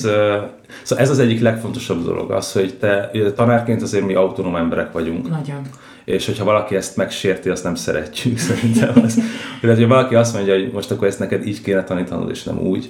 szóval 0.83 1.03
ez 1.03 1.09
az 1.09 1.19
egyik 1.19 1.41
legfontosabb 1.41 2.03
dolog, 2.03 2.31
az, 2.31 2.51
hogy 2.51 2.73
te 2.73 3.11
tanárként 3.35 3.81
azért 3.81 4.05
mi 4.05 4.13
autonóm 4.13 4.55
emberek 4.55 4.91
vagyunk. 4.91 5.29
Nagyon. 5.29 5.61
és 6.05 6.25
hogyha 6.25 6.43
valaki 6.43 6.75
ezt 6.75 6.95
megsérti, 6.95 7.49
azt 7.49 7.63
nem 7.63 7.75
szeretjük 7.75 8.37
szerintem. 8.47 9.03
Az, 9.03 9.19
tehát, 9.61 9.77
hogy 9.77 9.87
valaki 9.87 10.15
azt 10.15 10.33
mondja, 10.33 10.53
hogy 10.53 10.71
most 10.73 10.91
akkor 10.91 11.07
ezt 11.07 11.19
neked 11.19 11.47
így 11.47 11.61
kéne 11.61 11.83
tanítanod, 11.83 12.29
és 12.29 12.43
nem 12.43 12.59
úgy, 12.59 12.89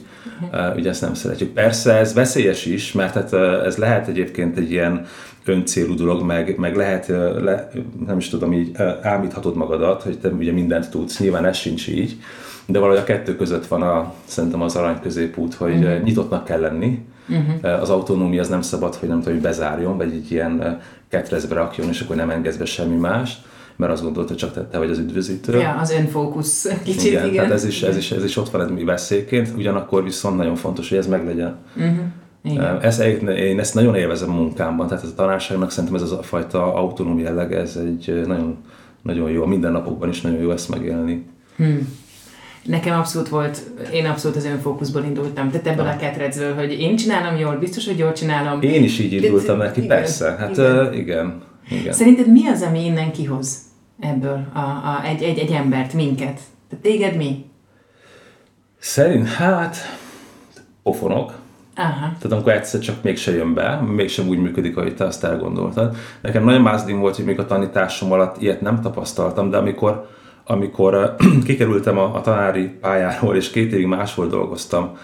ugye 0.75 0.89
ezt 0.89 1.01
nem 1.01 1.13
szeretjük. 1.13 1.49
Persze 1.49 1.93
ez 1.93 2.13
veszélyes 2.13 2.65
is, 2.65 2.91
mert 2.91 3.13
hát 3.13 3.33
ez 3.65 3.77
lehet 3.77 4.07
egyébként 4.07 4.57
egy 4.57 4.71
ilyen 4.71 5.05
öncélú 5.45 5.95
dolog, 5.95 6.23
meg, 6.23 6.57
meg 6.57 6.75
lehet, 6.75 7.07
le, 7.41 7.69
nem 8.05 8.17
is 8.17 8.29
tudom, 8.29 8.53
így 8.53 8.71
álmíthatod 9.01 9.55
magadat, 9.55 10.01
hogy 10.01 10.19
te 10.19 10.29
ugye 10.29 10.51
mindent 10.51 10.89
tudsz, 10.89 11.19
nyilván 11.19 11.45
ez 11.45 11.57
sincs 11.57 11.87
így, 11.87 12.17
de 12.65 12.79
valahogy 12.79 13.01
a 13.01 13.03
kettő 13.03 13.35
között 13.35 13.67
van 13.67 13.81
a, 13.81 14.13
szerintem 14.25 14.61
az 14.61 14.75
arany 14.75 14.99
középút, 15.01 15.53
hogy 15.53 15.73
uh-huh. 15.73 16.01
nyitottnak 16.01 16.45
kell 16.45 16.59
lenni, 16.59 17.05
uh-huh. 17.29 17.81
az 17.81 17.89
autonómia 17.89 18.41
az 18.41 18.49
nem 18.49 18.61
szabad, 18.61 18.95
hogy 18.95 19.09
nem 19.09 19.17
tudom, 19.17 19.33
hogy 19.33 19.43
bezárjon, 19.43 19.97
vagy 19.97 20.11
egy 20.11 20.31
ilyen 20.31 20.79
ketrezbe 21.09 21.55
rakjon, 21.55 21.87
és 21.87 22.01
akkor 22.01 22.15
nem 22.15 22.29
engedsz 22.29 22.55
be 22.55 22.65
semmi 22.65 22.95
mást, 22.95 23.39
mert 23.77 23.91
azt 23.91 24.03
gondolta, 24.03 24.29
hogy 24.29 24.37
csak 24.37 24.53
te, 24.53 24.65
te 24.65 24.77
vagy 24.77 24.89
az 24.89 24.97
üdvözítő. 24.97 25.59
Ja, 25.59 25.77
az 25.81 25.91
önfókusz 25.91 26.67
kicsit, 26.83 27.11
igen. 27.11 27.25
igen. 27.25 27.35
Tehát 27.35 27.51
ez 27.51 27.65
is, 27.65 27.83
ez, 27.83 27.97
is, 27.97 28.11
ez 28.11 28.23
is 28.23 28.37
ott 28.37 28.49
van 28.49 28.61
ez 28.61 28.69
mi 28.69 28.83
veszélyként, 28.83 29.53
ugyanakkor 29.57 30.03
viszont 30.03 30.37
nagyon 30.37 30.55
fontos, 30.55 30.89
hogy 30.89 30.97
ez 30.97 31.07
meglegyen. 31.07 31.55
Uh-huh. 31.75 31.97
Igen. 32.43 32.81
Ez, 32.81 32.99
én 33.27 33.59
ezt 33.59 33.73
nagyon 33.73 33.95
élvezem 33.95 34.29
a 34.29 34.33
munkámban, 34.33 34.87
tehát 34.87 35.03
ez 35.03 35.09
a 35.09 35.15
tanárságnak 35.15 35.71
szerintem 35.71 35.95
ez 35.95 36.11
a 36.11 36.23
fajta 36.23 36.73
autonóm 36.73 37.19
jelleg, 37.19 37.53
ez 37.53 37.75
egy 37.75 38.23
nagyon, 38.25 38.57
nagyon 39.01 39.29
jó, 39.29 39.43
a 39.43 39.47
mindennapokban 39.47 40.09
is 40.09 40.21
nagyon 40.21 40.41
jó 40.41 40.51
ezt 40.51 40.69
megélni. 40.69 41.25
Hmm. 41.55 41.95
Nekem 42.63 42.99
abszolút 42.99 43.29
volt, 43.29 43.61
én 43.93 44.05
abszolút 44.05 44.37
az 44.37 44.45
önfókuszból 44.45 45.03
indultam, 45.03 45.51
tehát 45.51 45.67
ebből 45.67 45.85
ah. 45.85 45.93
a 45.93 45.97
ketrecből, 45.97 46.53
hogy 46.53 46.79
én 46.79 46.95
csinálom 46.95 47.39
jól, 47.39 47.55
biztos, 47.55 47.87
hogy 47.87 47.97
jól 47.97 48.13
csinálom. 48.13 48.61
Én 48.61 48.83
is 48.83 48.99
így 48.99 49.13
indultam 49.13 49.57
neki, 49.57 49.83
igen, 49.83 49.97
persze, 49.97 50.35
hát 50.39 50.51
igen. 50.57 50.91
Igen, 50.93 51.41
igen. 51.69 51.93
Szerinted 51.93 52.31
mi 52.31 52.47
az, 52.47 52.61
ami 52.61 52.85
innen 52.85 53.11
kihoz 53.11 53.66
ebből 53.99 54.45
a, 54.53 54.59
a, 54.59 55.01
egy, 55.03 55.23
egy, 55.23 55.39
egy 55.39 55.51
embert, 55.51 55.93
minket? 55.93 56.39
Tehát 56.69 56.83
téged 56.83 57.15
mi? 57.15 57.45
Szerint, 58.79 59.27
hát, 59.27 59.77
pofonok, 60.83 61.33
Aha. 61.79 61.99
Tehát 61.99 62.31
amikor 62.31 62.51
egyszer 62.51 62.79
csak 62.79 63.03
mégse 63.03 63.31
jön 63.31 63.53
be, 63.53 63.75
mégsem 63.75 64.27
úgy 64.27 64.37
működik, 64.37 64.77
ahogy 64.77 64.95
te 64.95 65.05
azt 65.05 65.23
elgondoltad. 65.23 65.95
Nekem 66.21 66.43
nagyon 66.43 66.61
mázdim 66.61 66.99
volt, 66.99 67.15
hogy 67.15 67.25
még 67.25 67.39
a 67.39 67.45
tanításom 67.45 68.11
alatt 68.11 68.41
ilyet 68.41 68.61
nem 68.61 68.81
tapasztaltam, 68.81 69.49
de 69.49 69.57
amikor, 69.57 70.07
amikor 70.45 71.15
kikerültem 71.45 71.97
a, 71.97 72.15
a 72.15 72.21
tanári 72.21 72.67
pályáról, 72.67 73.35
és 73.35 73.49
két 73.49 73.73
évig 73.73 73.85
máshol 73.85 74.27
dolgoztam, 74.27 74.97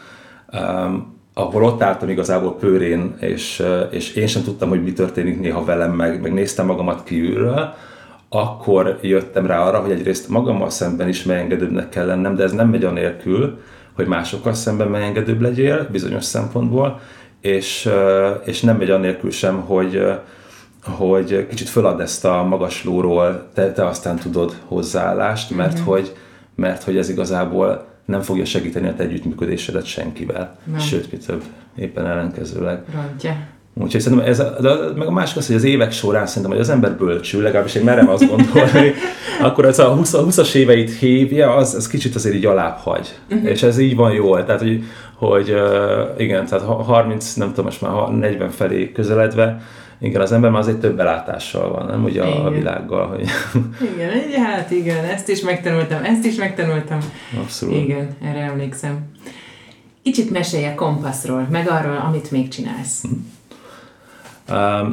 um, 0.53 1.21
ahol 1.33 1.63
ott 1.63 1.81
álltam 1.81 2.09
igazából 2.09 2.55
pőrén, 2.55 3.15
és, 3.19 3.63
és 3.91 4.13
én 4.13 4.27
sem 4.27 4.43
tudtam, 4.43 4.69
hogy 4.69 4.83
mi 4.83 4.93
történik 4.93 5.39
néha 5.39 5.63
velem, 5.63 5.91
meg, 5.91 6.21
meg 6.21 6.33
néztem 6.33 6.65
magamat 6.65 7.03
kívülről, 7.03 7.73
akkor 8.33 8.99
jöttem 9.01 9.45
rá 9.45 9.59
arra, 9.59 9.79
hogy 9.79 9.91
egyrészt 9.91 10.29
magammal 10.29 10.69
szemben 10.69 11.07
is 11.07 11.23
megengedőbbnek 11.23 11.89
kell 11.89 12.05
lennem, 12.05 12.35
de 12.35 12.43
ez 12.43 12.51
nem 12.51 12.69
megy 12.69 12.83
anélkül, 12.83 13.59
hogy 13.93 14.07
másokkal 14.07 14.53
szemben 14.53 14.87
megengedőbb 14.87 15.41
legyél 15.41 15.87
bizonyos 15.91 16.23
szempontból, 16.23 16.99
és, 17.41 17.89
és 18.45 18.61
nem 18.61 18.77
megy 18.77 18.89
annélkül 18.89 19.31
sem, 19.31 19.61
hogy, 19.61 20.05
hogy 20.83 21.47
kicsit 21.47 21.69
fölad 21.69 21.99
ezt 21.99 22.25
a 22.25 22.43
magaslóról, 22.43 23.49
te, 23.53 23.71
te 23.71 23.85
aztán 23.85 24.15
tudod 24.15 24.55
hozzáállást, 24.65 25.55
mert, 25.55 25.73
mm-hmm. 25.73 25.83
hogy, 25.83 26.15
mert 26.55 26.83
hogy 26.83 26.97
ez 26.97 27.09
igazából 27.09 27.85
nem 28.05 28.21
fogja 28.21 28.45
segíteni 28.45 28.87
a 28.87 28.93
te 28.95 29.03
együttműködésedet 29.03 29.85
senkivel. 29.85 30.57
Nem. 30.63 30.79
Sőt, 30.79 31.11
mi 31.11 31.17
több, 31.17 31.43
éppen 31.75 32.05
ellenkezőleg. 32.05 32.83
Rontja. 32.93 33.35
Úgyhogy 33.73 34.01
szerintem 34.01 34.27
ez, 34.27 34.39
a, 34.39 34.55
de 34.61 34.69
meg 34.95 35.07
a 35.07 35.11
másik 35.11 35.37
az, 35.37 35.47
hogy 35.47 35.55
az 35.55 35.63
évek 35.63 35.91
során 35.91 36.25
szerintem, 36.25 36.51
hogy 36.51 36.61
az 36.61 36.69
ember 36.69 36.97
bölcsül, 36.97 37.41
legalábbis 37.41 37.75
én 37.75 37.83
merem 37.83 38.09
azt 38.09 38.27
gondolni, 38.27 38.93
akkor 39.41 39.65
ez 39.65 39.79
a 39.79 39.87
20, 39.87 40.13
20-as 40.17 40.53
éveit 40.53 40.91
hívja, 40.91 41.55
az, 41.55 41.73
az 41.73 41.87
kicsit 41.87 42.15
azért 42.15 42.35
így 42.35 42.45
alább 42.45 42.77
hagy. 42.77 43.19
Uh-huh. 43.29 43.49
És 43.49 43.63
ez 43.63 43.77
így 43.77 43.95
van 43.95 44.11
jól. 44.11 44.45
Tehát, 44.45 44.61
hogy, 44.61 44.83
hogy 45.15 45.55
igen, 46.17 46.45
tehát 46.45 46.65
30, 46.65 47.33
nem 47.33 47.47
tudom, 47.47 47.65
most 47.65 47.81
már 47.81 48.09
40 48.09 48.49
felé 48.49 48.91
közeledve, 48.91 49.61
igen, 49.99 50.21
az 50.21 50.31
ember 50.31 50.51
már 50.51 50.61
azért 50.61 50.77
több 50.77 50.95
belátással 50.95 51.71
van, 51.71 51.85
nem 51.85 52.03
ugye 52.03 52.21
a, 52.21 52.45
a 52.45 52.49
világgal. 52.49 53.07
Hogy... 53.07 53.21
Igen, 53.95 54.43
hát 54.43 54.71
igen, 54.71 55.05
ezt 55.05 55.29
is 55.29 55.41
megtanultam, 55.41 56.03
ezt 56.03 56.25
is 56.25 56.35
megtanultam. 56.35 56.99
Abszolút. 57.41 57.75
Igen, 57.75 58.07
erre 58.23 58.39
emlékszem. 58.39 58.97
Kicsit 60.03 60.31
mesélje 60.31 60.75
kompaszról, 60.75 61.47
meg 61.51 61.69
arról, 61.69 62.03
amit 62.07 62.31
még 62.31 62.47
csinálsz. 62.47 63.03
Uh-huh. 63.03 63.19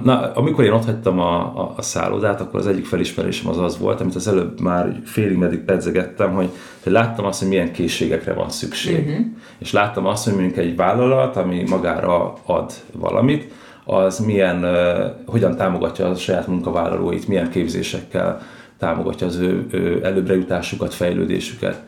Na, 0.04 0.32
amikor 0.34 0.64
én 0.64 0.72
ott 0.72 0.84
hagytam 0.84 1.18
a, 1.18 1.36
a, 1.36 1.74
a 1.76 1.82
szállodát, 1.82 2.40
akkor 2.40 2.60
az 2.60 2.66
egyik 2.66 2.86
felismerésem 2.86 3.48
az 3.48 3.58
az 3.58 3.78
volt, 3.78 4.00
amit 4.00 4.14
az 4.14 4.28
előbb 4.28 4.60
már 4.60 5.00
félig 5.04 5.36
meddig 5.36 5.58
pedzegettem, 5.58 6.32
hogy, 6.32 6.48
hogy 6.82 6.92
láttam 6.92 7.24
azt, 7.24 7.40
hogy 7.40 7.48
milyen 7.48 7.72
készségekre 7.72 8.32
van 8.32 8.50
szükség. 8.50 9.08
Uh-huh. 9.08 9.26
És 9.58 9.72
láttam 9.72 10.06
azt, 10.06 10.24
hogy 10.24 10.32
mondjuk 10.34 10.56
egy 10.56 10.76
vállalat, 10.76 11.36
ami 11.36 11.64
magára 11.68 12.34
ad 12.44 12.72
valamit, 12.92 13.52
az 13.84 14.18
milyen, 14.18 14.64
uh, 14.64 15.04
hogyan 15.26 15.56
támogatja 15.56 16.08
a 16.08 16.14
saját 16.14 16.46
munkavállalóit, 16.46 17.28
milyen 17.28 17.50
képzésekkel 17.50 18.40
támogatja 18.78 19.26
az 19.26 19.36
ő, 19.36 19.66
ő 19.70 20.04
előbbre 20.04 20.34
jutásukat, 20.34 20.94
fejlődésüket. 20.94 21.82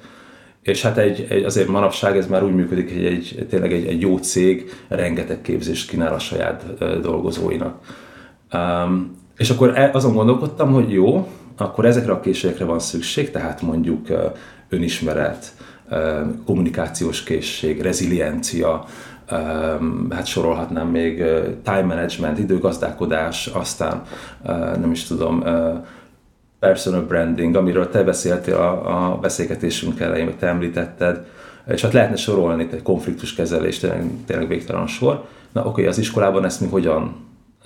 És 0.63 0.83
hát 0.83 0.99
egy, 0.99 1.27
egy, 1.29 1.45
azért 1.45 1.69
manapság 1.69 2.17
ez 2.17 2.27
már 2.27 2.45
úgy 2.45 2.55
működik, 2.55 2.93
hogy 2.93 3.05
egy, 3.05 3.47
tényleg 3.49 3.73
egy, 3.73 3.87
egy 3.87 4.01
jó 4.01 4.17
cég 4.17 4.71
rengeteg 4.89 5.41
képzést 5.41 5.91
kínál 5.91 6.15
a 6.15 6.19
saját 6.19 6.65
dolgozóinak. 7.01 7.79
Um, 8.55 9.21
és 9.37 9.51
akkor 9.51 9.79
e, 9.79 9.91
azon 9.93 10.15
gondolkodtam, 10.15 10.73
hogy 10.73 10.93
jó, 10.93 11.29
akkor 11.57 11.85
ezekre 11.85 12.13
a 12.13 12.21
készségekre 12.21 12.65
van 12.65 12.79
szükség, 12.79 13.31
tehát 13.31 13.63
mondjuk 13.63 14.07
önismeret, 14.69 15.53
kommunikációs 16.45 17.23
készség, 17.23 17.81
reziliencia, 17.81 18.85
hát 20.11 20.27
sorolhatnám 20.27 20.89
még 20.89 21.17
time 21.63 21.83
management, 21.83 22.39
időgazdálkodás, 22.39 23.47
aztán 23.47 24.03
nem 24.81 24.91
is 24.91 25.05
tudom, 25.05 25.45
personal 26.63 27.03
branding, 27.03 27.57
amiről 27.57 27.89
te 27.89 28.03
beszéltél 28.03 28.55
a, 28.55 29.13
a 29.13 29.19
beszélgetésünk 29.19 30.01
elején, 30.01 30.25
vagy 30.25 30.37
te 30.37 30.47
említetted, 30.47 31.27
és 31.67 31.83
hát 31.83 31.93
lehetne 31.93 32.17
sorolni 32.17 32.69
egy 32.73 32.83
konfliktuskezelés, 32.83 33.79
tényleg, 33.79 34.11
tényleg 34.27 34.49
végtelen 34.49 34.87
sor. 34.87 35.25
Na 35.53 35.65
oké, 35.65 35.87
az 35.87 35.99
iskolában 35.99 36.45
ezt 36.45 36.61
mi 36.61 36.67
hogyan 36.67 37.15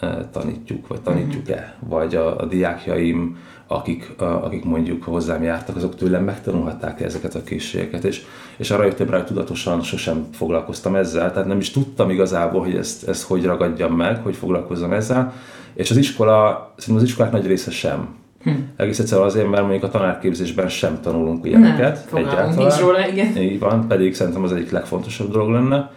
e, 0.01 0.29
tanítjuk, 0.33 0.87
vagy 0.87 1.01
tanítjuk-e? 1.01 1.75
Vagy 1.79 2.15
a, 2.15 2.41
a 2.41 2.47
diákjaim, 2.47 3.39
akik, 3.67 4.15
a, 4.19 4.45
akik 4.45 4.65
mondjuk 4.65 5.03
hozzám 5.03 5.43
jártak, 5.43 5.77
azok 5.77 5.97
tőlem 5.97 6.25
megtanulhatták 6.25 7.01
ezeket 7.01 7.35
a 7.35 7.43
készségeket, 7.43 8.05
és, 8.05 8.23
és 8.57 8.71
arra 8.71 8.85
jöttem 8.85 9.11
rá, 9.11 9.17
hogy 9.17 9.27
tudatosan 9.27 9.83
sosem 9.83 10.27
foglalkoztam 10.33 10.95
ezzel, 10.95 11.33
tehát 11.33 11.49
nem 11.49 11.59
is 11.59 11.71
tudtam 11.71 12.11
igazából, 12.11 12.61
hogy 12.61 12.77
ezt, 12.77 13.09
ezt 13.09 13.23
hogy 13.23 13.45
ragadjam 13.45 13.93
meg, 13.93 14.23
hogy 14.23 14.37
foglalkozzam 14.37 14.93
ezzel, 14.93 15.33
és 15.75 15.91
az 15.91 15.97
iskola, 15.97 16.73
szerintem 16.77 17.05
az 17.05 17.11
iskolák 17.11 17.33
nagy 17.33 17.47
része 17.47 17.71
sem 17.71 18.25
Hm. 18.47 18.53
Egész 18.77 18.99
egyszerűen 18.99 19.27
azért, 19.27 19.51
mert 19.51 19.63
mondjuk 19.63 19.83
a 19.83 19.89
tanárképzésben 19.89 20.69
sem 20.69 21.01
tanulunk 21.01 21.47
ilyeneket. 21.47 22.09
Nem, 22.13 22.23
egyáltalán. 22.23 22.55
Nincs 22.55 22.79
róla, 22.79 23.09
igen. 23.09 23.37
Így 23.37 23.59
van, 23.59 23.89
pedig 23.89 24.15
szerintem 24.15 24.43
az 24.43 24.53
egyik 24.53 24.71
legfontosabb 24.71 25.31
dolog 25.31 25.51
lenne. 25.51 25.91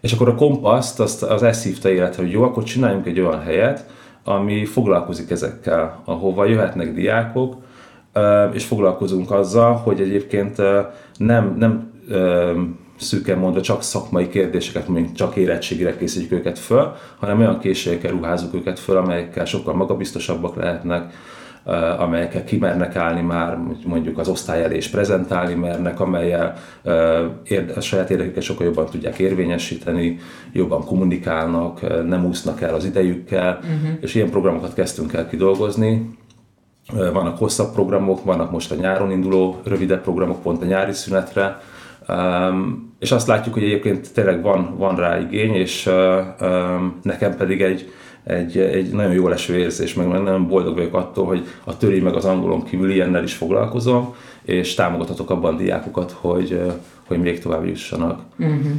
És 0.00 0.12
akkor 0.12 0.28
a 0.28 0.34
kompaszt, 0.34 1.00
azt, 1.00 1.22
az 1.22 1.42
ezt 1.42 1.64
hívta 1.64 1.90
életre, 1.90 2.22
hogy 2.22 2.32
jó, 2.32 2.42
akkor 2.42 2.62
csináljunk 2.62 3.06
egy 3.06 3.20
olyan 3.20 3.40
helyet, 3.40 3.86
ami 4.24 4.64
foglalkozik 4.64 5.30
ezekkel, 5.30 6.02
ahova 6.04 6.44
jöhetnek 6.44 6.94
diákok, 6.94 7.54
és 8.52 8.64
foglalkozunk 8.64 9.30
azzal, 9.30 9.72
hogy 9.74 10.00
egyébként 10.00 10.56
nem, 11.16 11.56
nem 11.58 11.92
szűken 12.98 13.38
mondva 13.38 13.60
csak 13.60 13.82
szakmai 13.82 14.28
kérdéseket, 14.28 14.88
mondjuk 14.88 15.14
csak 15.14 15.36
érettségére 15.36 15.96
készítjük 15.96 16.32
őket 16.32 16.58
föl, 16.58 16.92
hanem 17.18 17.38
olyan 17.38 17.58
készségekkel 17.58 18.10
ruházunk 18.10 18.54
őket 18.54 18.78
föl, 18.78 18.96
amelyekkel 18.96 19.44
sokkal 19.44 19.74
magabiztosabbak 19.74 20.56
lehetnek, 20.56 21.12
Eh, 21.12 21.37
amelyekkel 21.98 22.44
kimernek 22.44 22.96
állni 22.96 23.20
már, 23.20 23.58
mondjuk 23.86 24.18
az 24.18 24.28
osztály 24.28 24.64
elé 24.64 24.76
is 24.76 24.88
prezentálni 24.88 25.54
mernek, 25.54 26.00
amelyel 26.00 26.54
eh, 26.82 27.76
a 27.76 27.80
saját 27.80 28.10
érdeküket 28.10 28.42
sokkal 28.42 28.66
jobban 28.66 28.86
tudják 28.86 29.18
érvényesíteni, 29.18 30.18
jobban 30.52 30.84
kommunikálnak, 30.84 31.82
eh, 31.82 32.02
nem 32.02 32.24
úsznak 32.24 32.60
el 32.60 32.74
az 32.74 32.84
idejükkel, 32.84 33.58
uh-huh. 33.62 33.98
és 34.00 34.14
ilyen 34.14 34.30
programokat 34.30 34.74
kezdtünk 34.74 35.12
el 35.12 35.28
kidolgozni. 35.28 36.16
Vannak 37.12 37.38
hosszabb 37.38 37.72
programok, 37.72 38.24
vannak 38.24 38.50
most 38.50 38.72
a 38.72 38.74
nyáron 38.74 39.10
induló 39.10 39.60
rövidebb 39.64 40.02
programok 40.02 40.42
pont 40.42 40.62
a 40.62 40.66
nyári 40.66 40.92
szünetre, 40.92 41.60
Um, 42.08 42.92
és 42.98 43.12
azt 43.12 43.26
látjuk, 43.26 43.54
hogy 43.54 43.62
egyébként 43.62 44.12
tényleg 44.12 44.42
van, 44.42 44.76
van 44.76 44.96
rá 44.96 45.18
igény, 45.18 45.54
és 45.54 45.86
um, 46.40 46.98
nekem 47.02 47.36
pedig 47.36 47.62
egy, 47.62 47.92
egy, 48.28 48.58
egy 48.58 48.90
nagyon 48.90 49.12
jó 49.12 49.28
leső 49.28 49.56
érzés, 49.58 49.94
meg 49.94 50.08
nagyon 50.08 50.48
boldog 50.48 50.74
vagyok 50.74 50.94
attól, 50.94 51.26
hogy 51.26 51.46
a 51.64 51.76
töri 51.76 52.00
meg 52.00 52.14
az 52.14 52.24
angolon 52.24 52.64
kívül 52.64 52.90
ilyennel 52.90 53.22
is 53.22 53.34
foglalkozom, 53.34 54.14
és 54.42 54.74
támogathatok 54.74 55.30
abban 55.30 55.56
diákokat, 55.56 56.10
hogy, 56.10 56.60
hogy 57.06 57.18
még 57.18 57.40
tovább 57.40 57.66
jussanak. 57.66 58.20
Uh-huh. 58.38 58.72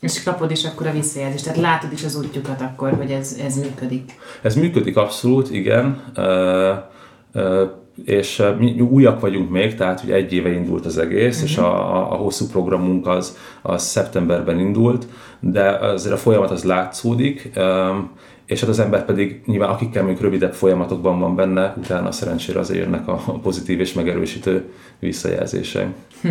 És 0.00 0.22
kapod 0.22 0.50
is 0.50 0.64
akkor 0.64 0.86
a 0.86 0.92
visszajelzést, 0.92 1.44
tehát 1.44 1.58
látod 1.58 1.92
is 1.92 2.04
az 2.04 2.16
útjukat 2.16 2.60
akkor, 2.60 2.92
hogy 2.92 3.10
ez, 3.10 3.38
ez 3.44 3.56
működik. 3.56 4.12
Ez 4.42 4.54
működik 4.54 4.96
abszolút, 4.96 5.50
igen. 5.50 6.02
Uh, 6.16 7.70
és 8.04 8.42
mi 8.58 8.80
újak 8.80 9.20
vagyunk 9.20 9.50
még, 9.50 9.74
tehát 9.74 10.00
hogy 10.00 10.10
egy 10.10 10.32
éve 10.32 10.52
indult 10.52 10.86
az 10.86 10.98
egész, 10.98 11.34
uh-huh. 11.34 11.50
és 11.50 11.56
mhm. 11.56 11.66
a, 11.66 12.12
a 12.12 12.14
hosszú 12.14 12.46
programunk 12.46 13.06
az, 13.06 13.36
az 13.62 13.82
szeptemberben 13.82 14.58
indult, 14.58 15.06
de 15.40 15.68
azért 15.70 16.14
a 16.14 16.18
folyamat 16.18 16.50
az 16.50 16.64
látszódik, 16.64 17.50
és 18.46 18.60
hát 18.60 18.68
az 18.68 18.78
ember 18.78 19.04
pedig 19.04 19.42
nyilván 19.46 19.70
akikkel 19.70 20.02
mondjuk 20.02 20.24
rövidebb 20.24 20.54
folyamatokban 20.54 21.18
van 21.18 21.36
benne, 21.36 21.74
utána 21.76 22.12
szerencsére 22.12 22.58
azért 22.58 22.84
jönnek 22.84 23.08
a 23.08 23.14
pozitív 23.42 23.80
és 23.80 23.92
megerősítő 23.92 24.72
visszajelzések. 24.98 25.86
Hm. 26.20 26.28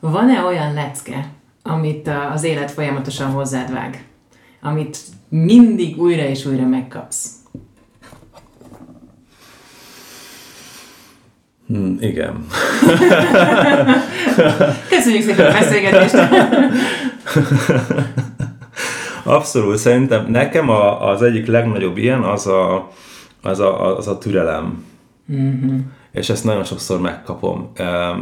Van-e 0.00 0.44
olyan 0.44 0.74
lecke, 0.74 1.28
amit 1.62 2.10
az 2.32 2.44
élet 2.44 2.70
folyamatosan 2.70 3.30
hozzád 3.30 3.72
vág? 3.72 4.04
Amit 4.60 4.98
mindig 5.28 5.98
újra 5.98 6.22
és 6.22 6.46
újra 6.46 6.66
megkapsz? 6.66 7.30
Hmm, 11.66 11.96
igen. 12.00 12.46
Köszönjük 14.88 15.22
szépen 15.22 15.46
a 15.46 15.52
beszélgetést! 15.52 16.14
Abszolút, 19.26 19.76
szerintem 19.76 20.26
nekem 20.30 20.68
a, 20.68 21.10
az 21.10 21.22
egyik 21.22 21.46
legnagyobb 21.46 21.96
ilyen 21.96 22.22
az 22.22 22.46
a, 22.46 22.88
az 23.42 23.60
a, 23.60 23.96
az 23.96 24.08
a 24.08 24.18
türelem. 24.18 24.84
Mm-hmm. 25.32 25.78
És 26.12 26.30
ezt 26.30 26.44
nagyon 26.44 26.64
sokszor 26.64 27.00
megkapom, 27.00 27.72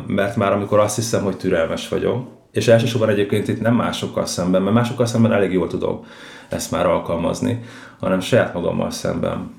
mert 0.06 0.36
már 0.36 0.52
amikor 0.52 0.78
azt 0.78 0.96
hiszem, 0.96 1.22
hogy 1.22 1.36
türelmes 1.36 1.88
vagyok, 1.88 2.26
és 2.52 2.68
elsősorban 2.68 3.08
egyébként 3.08 3.48
itt 3.48 3.60
nem 3.60 3.74
másokkal 3.74 4.26
szemben, 4.26 4.62
mert 4.62 4.74
másokkal 4.74 5.06
szemben 5.06 5.32
elég 5.32 5.52
jól 5.52 5.66
tudom 5.66 6.04
ezt 6.48 6.70
már 6.70 6.86
alkalmazni, 6.86 7.60
hanem 8.00 8.20
saját 8.20 8.54
magammal 8.54 8.90
szemben. 8.90 9.50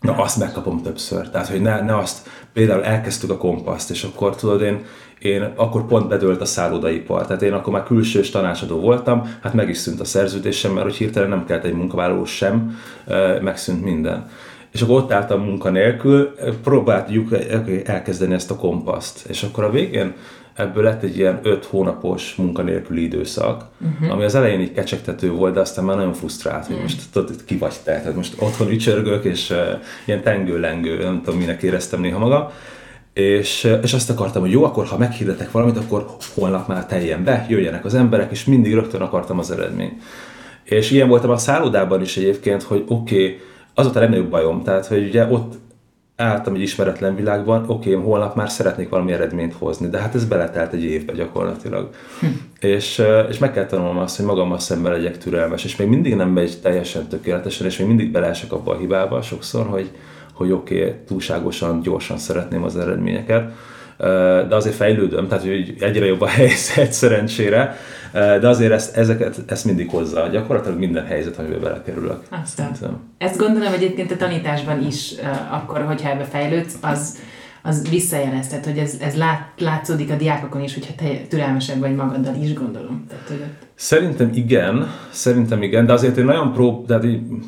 Na, 0.00 0.16
azt 0.16 0.38
megkapom 0.38 0.82
többször. 0.82 1.30
Tehát, 1.30 1.48
hogy 1.48 1.60
ne, 1.60 1.80
ne 1.80 1.96
azt, 1.96 2.28
például 2.52 2.84
elkezdtük 2.84 3.30
a 3.30 3.36
kompaszt, 3.36 3.90
és 3.90 4.04
akkor 4.04 4.36
tudod, 4.36 4.62
én, 4.62 4.84
én 5.18 5.52
akkor 5.56 5.86
pont 5.86 6.08
bedőlt 6.08 6.40
a 6.40 6.44
szállodaipar. 6.44 7.26
Tehát 7.26 7.42
én 7.42 7.52
akkor 7.52 7.72
már 7.72 7.84
külsős 7.84 8.30
tanácsadó 8.30 8.80
voltam, 8.80 9.38
hát 9.42 9.54
meg 9.54 9.68
is 9.68 9.76
szűnt 9.76 10.00
a 10.00 10.04
szerződésem, 10.04 10.72
mert 10.72 10.86
hogy 10.86 10.96
hirtelen 10.96 11.28
nem 11.28 11.44
kellett 11.44 11.64
egy 11.64 11.74
munkavállaló 11.74 12.24
sem, 12.24 12.78
megszűnt 13.40 13.84
minden. 13.84 14.28
És 14.72 14.82
akkor 14.82 14.96
ott 14.96 15.12
álltam 15.12 15.40
munkanélkül, 15.40 16.34
próbáltuk 16.62 17.28
elkezdeni 17.84 18.34
ezt 18.34 18.50
a 18.50 18.56
kompaszt. 18.56 19.26
És 19.28 19.42
akkor 19.42 19.64
a 19.64 19.70
végén 19.70 20.14
ebből 20.56 20.82
lett 20.82 21.02
egy 21.02 21.16
ilyen 21.16 21.40
öt 21.42 21.64
hónapos 21.64 22.34
munkanélküli 22.34 23.02
időszak, 23.02 23.64
uh-huh. 23.80 24.12
ami 24.12 24.24
az 24.24 24.34
elején 24.34 24.60
így 24.60 24.72
kecsegtető 24.72 25.30
volt, 25.30 25.54
de 25.54 25.60
aztán 25.60 25.84
már 25.84 25.96
nagyon 25.96 26.12
frusztrált, 26.12 26.66
hogy 26.66 26.74
uh-huh. 26.74 26.90
most 26.90 27.10
tudod, 27.12 27.44
ki 27.44 27.56
vagy 27.56 27.74
te, 27.84 27.92
tehát 28.00 28.14
most 28.14 28.34
otthon 28.38 28.70
ücsörgök, 28.70 29.24
és 29.24 29.50
uh, 29.50 29.58
ilyen 30.04 30.22
tengő-lengő, 30.22 31.02
nem 31.02 31.22
tudom, 31.24 31.40
minek 31.40 31.62
éreztem 31.62 32.00
néha 32.00 32.18
magam. 32.18 32.48
És, 33.12 33.76
és 33.82 33.92
azt 33.92 34.10
akartam, 34.10 34.42
hogy 34.42 34.50
jó, 34.50 34.64
akkor 34.64 34.86
ha 34.86 34.98
meghirdetek 34.98 35.50
valamit, 35.50 35.76
akkor 35.76 36.06
holnap 36.34 36.68
már 36.68 36.86
teljen 36.86 37.24
be, 37.24 37.46
jöjjenek 37.48 37.84
az 37.84 37.94
emberek, 37.94 38.30
és 38.30 38.44
mindig 38.44 38.74
rögtön 38.74 39.00
akartam 39.00 39.38
az 39.38 39.50
eredményt. 39.50 40.02
És 40.64 40.90
ilyen 40.90 41.08
voltam 41.08 41.30
a 41.30 41.36
szállodában 41.36 42.00
is 42.00 42.16
egyébként, 42.16 42.62
hogy 42.62 42.84
oké, 42.88 43.24
okay, 43.24 43.40
az 43.74 43.84
volt 43.84 43.96
a 43.96 44.00
legnagyobb 44.00 44.30
bajom, 44.30 44.62
tehát 44.62 44.86
hogy 44.86 45.06
ugye 45.06 45.26
ott 45.26 45.54
álltam 46.16 46.54
egy 46.54 46.60
ismeretlen 46.60 47.14
világban, 47.14 47.64
oké, 47.66 47.94
okay, 47.94 48.04
holnap 48.04 48.34
már 48.34 48.50
szeretnék 48.50 48.88
valami 48.88 49.12
eredményt 49.12 49.54
hozni, 49.54 49.88
de 49.88 49.98
hát 49.98 50.14
ez 50.14 50.24
beletelt 50.24 50.72
egy 50.72 50.84
évbe 50.84 51.12
gyakorlatilag. 51.12 51.90
Hm. 52.20 52.26
És, 52.60 53.02
és 53.28 53.38
meg 53.38 53.52
kell 53.52 53.66
tanulnom 53.66 53.98
azt, 53.98 54.16
hogy 54.16 54.26
magammal 54.26 54.58
szemben 54.58 54.92
legyek 54.92 55.18
türelmes, 55.18 55.64
és 55.64 55.76
még 55.76 55.88
mindig 55.88 56.14
nem 56.14 56.28
megy 56.28 56.58
teljesen 56.62 57.06
tökéletesen, 57.06 57.66
és 57.66 57.78
még 57.78 57.86
mindig 57.86 58.10
beleesek 58.10 58.52
abba 58.52 58.72
a 58.72 58.78
hibába 58.78 59.22
sokszor, 59.22 59.66
hogy, 59.66 59.90
hogy 60.32 60.50
oké, 60.50 60.80
okay, 60.80 60.94
túlságosan, 61.06 61.80
gyorsan 61.80 62.18
szeretném 62.18 62.62
az 62.62 62.76
eredményeket, 62.76 63.52
de 64.48 64.54
azért 64.54 64.74
fejlődöm, 64.74 65.28
tehát 65.28 65.44
hogy 65.44 65.74
egyre 65.80 66.06
jobb 66.06 66.20
a 66.20 66.26
helyzet 66.38 66.92
szerencsére, 66.92 67.76
de 68.12 68.48
azért 68.48 68.72
ezt, 68.72 68.96
ezeket, 68.96 69.38
ezt 69.46 69.64
mindig 69.64 69.90
hozza 69.90 70.26
gyakorlatilag 70.26 70.78
minden 70.78 71.06
helyzet, 71.06 71.38
amiben 71.38 71.60
belekerülök. 71.60 72.22
Aztán. 72.42 72.70
Ezt 73.18 73.38
gondolom 73.38 73.72
egyébként 73.72 74.10
a 74.10 74.16
tanításban 74.16 74.86
is, 74.86 75.12
akkor, 75.50 75.82
hogyha 75.82 76.10
ebbe 76.10 76.24
fejlődsz, 76.24 76.74
az, 76.80 77.18
az 77.62 77.88
visszajeleztet, 77.90 78.64
hogy 78.64 78.78
ez, 78.78 78.94
ez 79.00 79.16
lát, 79.16 79.52
látszódik 79.58 80.10
a 80.10 80.16
diákokon 80.16 80.62
is, 80.62 80.74
hogyha 80.74 80.94
te 80.94 81.08
türelmesebb 81.28 81.78
vagy 81.78 81.94
magaddal 81.94 82.34
is, 82.42 82.54
gondolom. 82.54 83.04
Tehát, 83.08 83.28
hogy 83.28 83.40
ott... 83.40 83.65
Szerintem 83.78 84.30
igen, 84.34 84.90
szerintem 85.10 85.62
igen, 85.62 85.86
de 85.86 85.92
azért 85.92 86.16
én 86.16 86.24
nagyon 86.24 86.52
prób, 86.52 86.86
de 86.86 87.00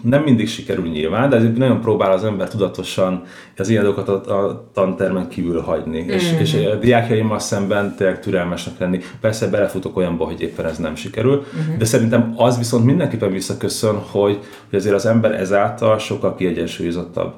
nem 0.02 0.22
mindig 0.22 0.48
sikerül 0.48 0.88
nyilván, 0.88 1.28
de 1.28 1.36
azért 1.36 1.56
nagyon 1.56 1.80
próbál 1.80 2.12
az 2.12 2.24
ember 2.24 2.48
tudatosan 2.48 3.22
az 3.56 3.68
ilyen 3.68 3.82
dolgokat 3.82 4.26
a, 4.26 4.46
a 4.46 4.70
tantermen 4.72 5.28
kívül 5.28 5.60
hagyni, 5.60 6.00
mm-hmm. 6.00 6.08
és, 6.08 6.34
és 6.40 6.54
a 6.54 6.74
diákjaimmal 6.74 7.38
szemben 7.38 7.94
tényleg 7.96 8.20
türelmesnek 8.20 8.78
lenni. 8.78 9.00
Persze 9.20 9.48
belefutok 9.48 9.96
olyanba, 9.96 10.24
hogy 10.24 10.40
éppen 10.40 10.66
ez 10.66 10.78
nem 10.78 10.94
sikerül, 10.94 11.44
mm-hmm. 11.56 11.78
de 11.78 11.84
szerintem 11.84 12.32
az 12.36 12.58
viszont 12.58 12.84
mindenképpen 12.84 13.32
visszaköszön, 13.32 13.96
hogy, 13.96 14.38
hogy 14.70 14.78
azért 14.78 14.94
az 14.94 15.06
ember 15.06 15.32
ezáltal 15.32 15.98
sokkal 15.98 16.34
kiegyensúlyozottabb 16.34 17.32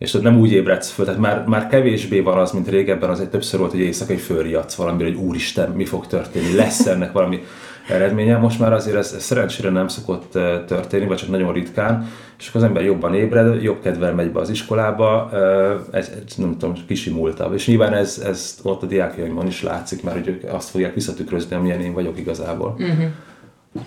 és 0.00 0.12
nem 0.12 0.38
úgy 0.38 0.52
ébredsz 0.52 0.90
föl, 0.90 1.04
tehát 1.04 1.20
már, 1.20 1.44
már 1.46 1.66
kevésbé 1.66 2.20
van 2.20 2.38
az, 2.38 2.52
mint 2.52 2.68
régebben, 2.68 3.10
az 3.10 3.20
egy 3.20 3.28
többször 3.28 3.58
volt, 3.58 3.70
hogy 3.70 3.80
éjszaka 3.80 4.12
egy 4.12 4.20
fölriadsz 4.20 4.74
valamire, 4.74 5.08
hogy 5.08 5.18
úristen, 5.18 5.70
mi 5.70 5.84
fog 5.84 6.06
történni, 6.06 6.54
lesz 6.54 6.86
ennek 6.86 7.12
valami 7.12 7.42
eredménye. 7.90 8.36
Most 8.36 8.58
már 8.58 8.72
azért 8.72 8.96
ez, 8.96 9.12
ez 9.12 9.22
szerencsére 9.22 9.70
nem 9.70 9.88
szokott 9.88 10.34
eh, 10.34 10.60
történni, 10.66 11.06
vagy 11.06 11.16
csak 11.16 11.28
nagyon 11.28 11.52
ritkán, 11.52 12.08
és 12.38 12.48
akkor 12.48 12.60
az 12.60 12.66
ember 12.66 12.84
jobban 12.84 13.14
ébred, 13.14 13.62
jobb 13.62 13.82
kedvel 13.82 14.14
megy 14.14 14.32
be 14.32 14.40
az 14.40 14.50
iskolába, 14.50 15.30
eh, 15.32 15.98
ez, 15.98 16.10
ez 16.26 16.34
nem 16.36 16.56
tudom, 16.58 16.74
kisimultabb. 16.86 17.54
És 17.54 17.66
nyilván 17.66 17.92
ez, 17.92 18.22
ez 18.24 18.58
ott 18.62 18.82
a 18.82 18.86
diákjaimban 18.86 19.46
is 19.46 19.62
látszik, 19.62 20.02
mert 20.02 20.16
hogy 20.16 20.28
ők 20.28 20.52
azt 20.52 20.68
fogják 20.68 20.94
visszatükrözni, 20.94 21.56
amilyen 21.56 21.80
én 21.80 21.92
vagyok 21.92 22.18
igazából. 22.18 22.74
Uh-huh. 22.78 23.04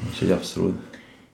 Úgyhogy 0.09 0.31
abszolút. 0.31 0.79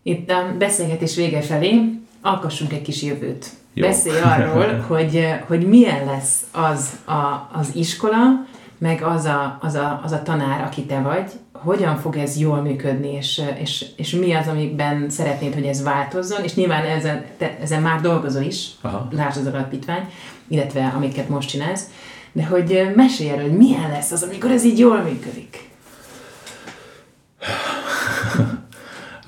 Itt 0.03 0.29
a 0.29 0.55
beszélgetés 0.57 1.15
vége 1.15 1.41
felé 1.41 1.99
alkossunk 2.21 2.73
egy 2.73 2.81
kis 2.81 3.01
jövőt. 3.01 3.49
Jó. 3.73 3.87
Beszélj 3.87 4.21
arról, 4.21 4.79
hogy, 4.87 5.27
hogy 5.47 5.67
milyen 5.67 6.05
lesz 6.05 6.45
az 6.51 6.91
a, 7.05 7.49
az 7.59 7.71
iskola, 7.73 8.45
meg 8.77 9.01
az 9.01 9.25
a, 9.25 9.57
az, 9.61 9.75
a, 9.75 10.01
az 10.03 10.11
a 10.11 10.21
tanár, 10.21 10.63
aki 10.63 10.83
te 10.85 11.01
vagy, 11.01 11.31
hogyan 11.63 11.97
fog 11.97 12.15
ez 12.15 12.37
jól 12.37 12.61
működni, 12.61 13.13
és, 13.13 13.41
és, 13.61 13.85
és 13.95 14.11
mi 14.11 14.33
az, 14.33 14.47
amiben 14.47 15.09
szeretnéd, 15.09 15.53
hogy 15.53 15.65
ez 15.65 15.83
változzon, 15.83 16.43
és 16.43 16.55
nyilván 16.55 16.85
ezen, 16.85 17.25
te, 17.37 17.57
ezen 17.61 17.81
már 17.81 18.01
dolgozol 18.01 18.41
is, 18.41 18.69
lásd 19.11 19.39
az 19.39 19.53
alapítvány, 19.53 20.09
illetve 20.47 20.93
amiket 20.95 21.29
most 21.29 21.49
csinálsz, 21.49 21.89
de 22.31 22.45
hogy 22.45 22.91
mesélj 22.95 23.29
erről, 23.29 23.49
hogy 23.49 23.57
milyen 23.57 23.89
lesz 23.91 24.11
az, 24.11 24.23
amikor 24.23 24.51
ez 24.51 24.63
így 24.63 24.79
jól 24.79 25.01
működik. 25.01 25.69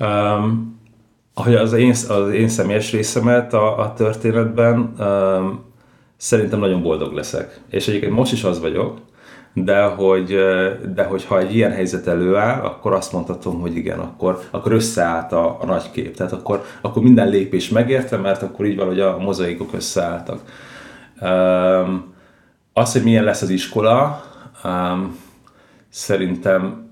um, 0.00 0.80
ahogy 1.34 1.54
az 1.54 1.72
én, 1.72 1.94
az 2.08 2.32
én 2.32 2.48
személyes 2.48 2.92
részemet 2.92 3.54
a, 3.54 3.78
a 3.78 3.92
történetben, 3.92 4.94
um, 4.98 5.64
szerintem 6.16 6.58
nagyon 6.58 6.82
boldog 6.82 7.12
leszek. 7.12 7.60
És 7.70 7.88
egyébként 7.88 8.12
most 8.12 8.32
is 8.32 8.44
az 8.44 8.60
vagyok, 8.60 8.98
de 9.54 9.82
hogy, 9.82 10.26
de 10.94 11.04
hogy 11.04 11.24
ha 11.24 11.38
egy 11.38 11.54
ilyen 11.54 11.72
helyzet 11.72 12.06
előáll, 12.06 12.60
akkor 12.60 12.92
azt 12.92 13.12
mondhatom, 13.12 13.60
hogy 13.60 13.76
igen, 13.76 13.98
akkor, 13.98 14.40
akkor 14.50 14.72
összeállt 14.72 15.32
a, 15.32 15.60
a 15.60 15.66
nagy 15.66 15.90
kép. 15.90 16.16
Tehát 16.16 16.32
akkor, 16.32 16.64
akkor 16.80 17.02
minden 17.02 17.28
lépés 17.28 17.68
megérte, 17.68 18.16
mert 18.16 18.42
akkor 18.42 18.66
így 18.66 18.76
valahogy 18.76 19.00
a 19.00 19.18
mozaikok 19.18 19.74
összeálltak. 19.74 20.40
Um, 21.20 22.14
az, 22.72 22.92
hogy 22.92 23.02
milyen 23.02 23.24
lesz 23.24 23.42
az 23.42 23.50
iskola, 23.50 24.24
um, 24.64 25.18
szerintem 25.88 26.90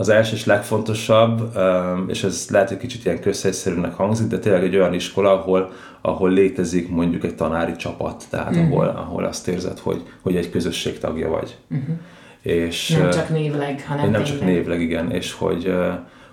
az 0.00 0.08
első 0.08 0.34
és 0.34 0.44
legfontosabb, 0.44 1.58
és 2.06 2.24
ez 2.24 2.46
lehet, 2.50 2.68
hogy 2.68 2.78
kicsit 2.78 3.04
ilyen 3.04 3.20
közhelyszerűnek 3.20 3.94
hangzik, 3.94 4.26
de 4.26 4.38
tényleg 4.38 4.64
egy 4.64 4.76
olyan 4.76 4.94
iskola, 4.94 5.32
ahol, 5.32 5.72
ahol 6.00 6.30
létezik 6.30 6.88
mondjuk 6.88 7.24
egy 7.24 7.34
tanári 7.34 7.76
csapat, 7.76 8.24
tehát 8.30 8.56
uh-huh. 8.56 8.72
ahol, 8.72 8.86
ahol 8.86 9.24
azt 9.24 9.48
érzed, 9.48 9.78
hogy, 9.78 10.02
hogy 10.20 10.36
egy 10.36 10.50
közösség 10.50 10.98
tagja 10.98 11.28
vagy. 11.28 11.56
Uh-huh. 11.70 11.96
És, 12.42 12.88
nem 12.88 13.10
csak 13.10 13.28
névleg, 13.28 13.84
hanem 13.88 14.10
Nem 14.10 14.24
csak 14.24 14.40
névleg, 14.40 14.80
igen, 14.80 15.10
és 15.10 15.32
hogy, 15.32 15.74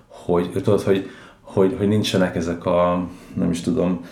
hogy 0.08 0.50
tudod, 0.52 0.82
hogy, 0.82 1.10
hogy, 1.42 1.76
hogy 1.78 1.88
nincsenek 1.88 2.36
ezek 2.36 2.66
a, 2.66 3.08
nem 3.34 3.50
is 3.50 3.62
tudom, 3.62 4.06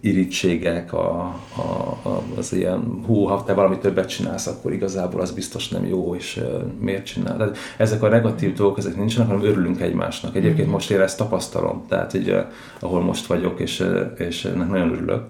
irítségek, 0.00 0.92
a, 0.92 1.20
a, 1.56 2.08
a, 2.08 2.22
az 2.36 2.52
ilyen, 2.52 3.02
hú, 3.06 3.24
ha 3.24 3.44
te 3.44 3.52
valami 3.52 3.78
többet 3.78 4.08
csinálsz, 4.08 4.46
akkor 4.46 4.72
igazából 4.72 5.20
az 5.20 5.30
biztos 5.30 5.68
nem 5.68 5.86
jó, 5.86 6.14
és 6.14 6.40
miért 6.80 7.04
csinál. 7.04 7.36
Tehát 7.36 7.56
ezek 7.76 8.02
a 8.02 8.08
negatív 8.08 8.54
dolgok, 8.54 8.78
ezek 8.78 8.96
nincsenek, 8.96 9.28
hanem 9.28 9.44
örülünk 9.44 9.80
egymásnak. 9.80 10.36
Egyébként 10.36 10.62
mm-hmm. 10.62 10.70
most 10.70 10.90
én 10.90 11.00
ezt 11.00 11.18
tapasztalom, 11.18 11.84
tehát 11.88 12.12
hogy, 12.12 12.30
uh, 12.30 12.44
ahol 12.80 13.00
most 13.00 13.26
vagyok, 13.26 13.60
és, 13.60 13.84
és 14.16 14.44
ennek 14.44 14.68
nagyon 14.68 14.92
örülök. 14.92 15.22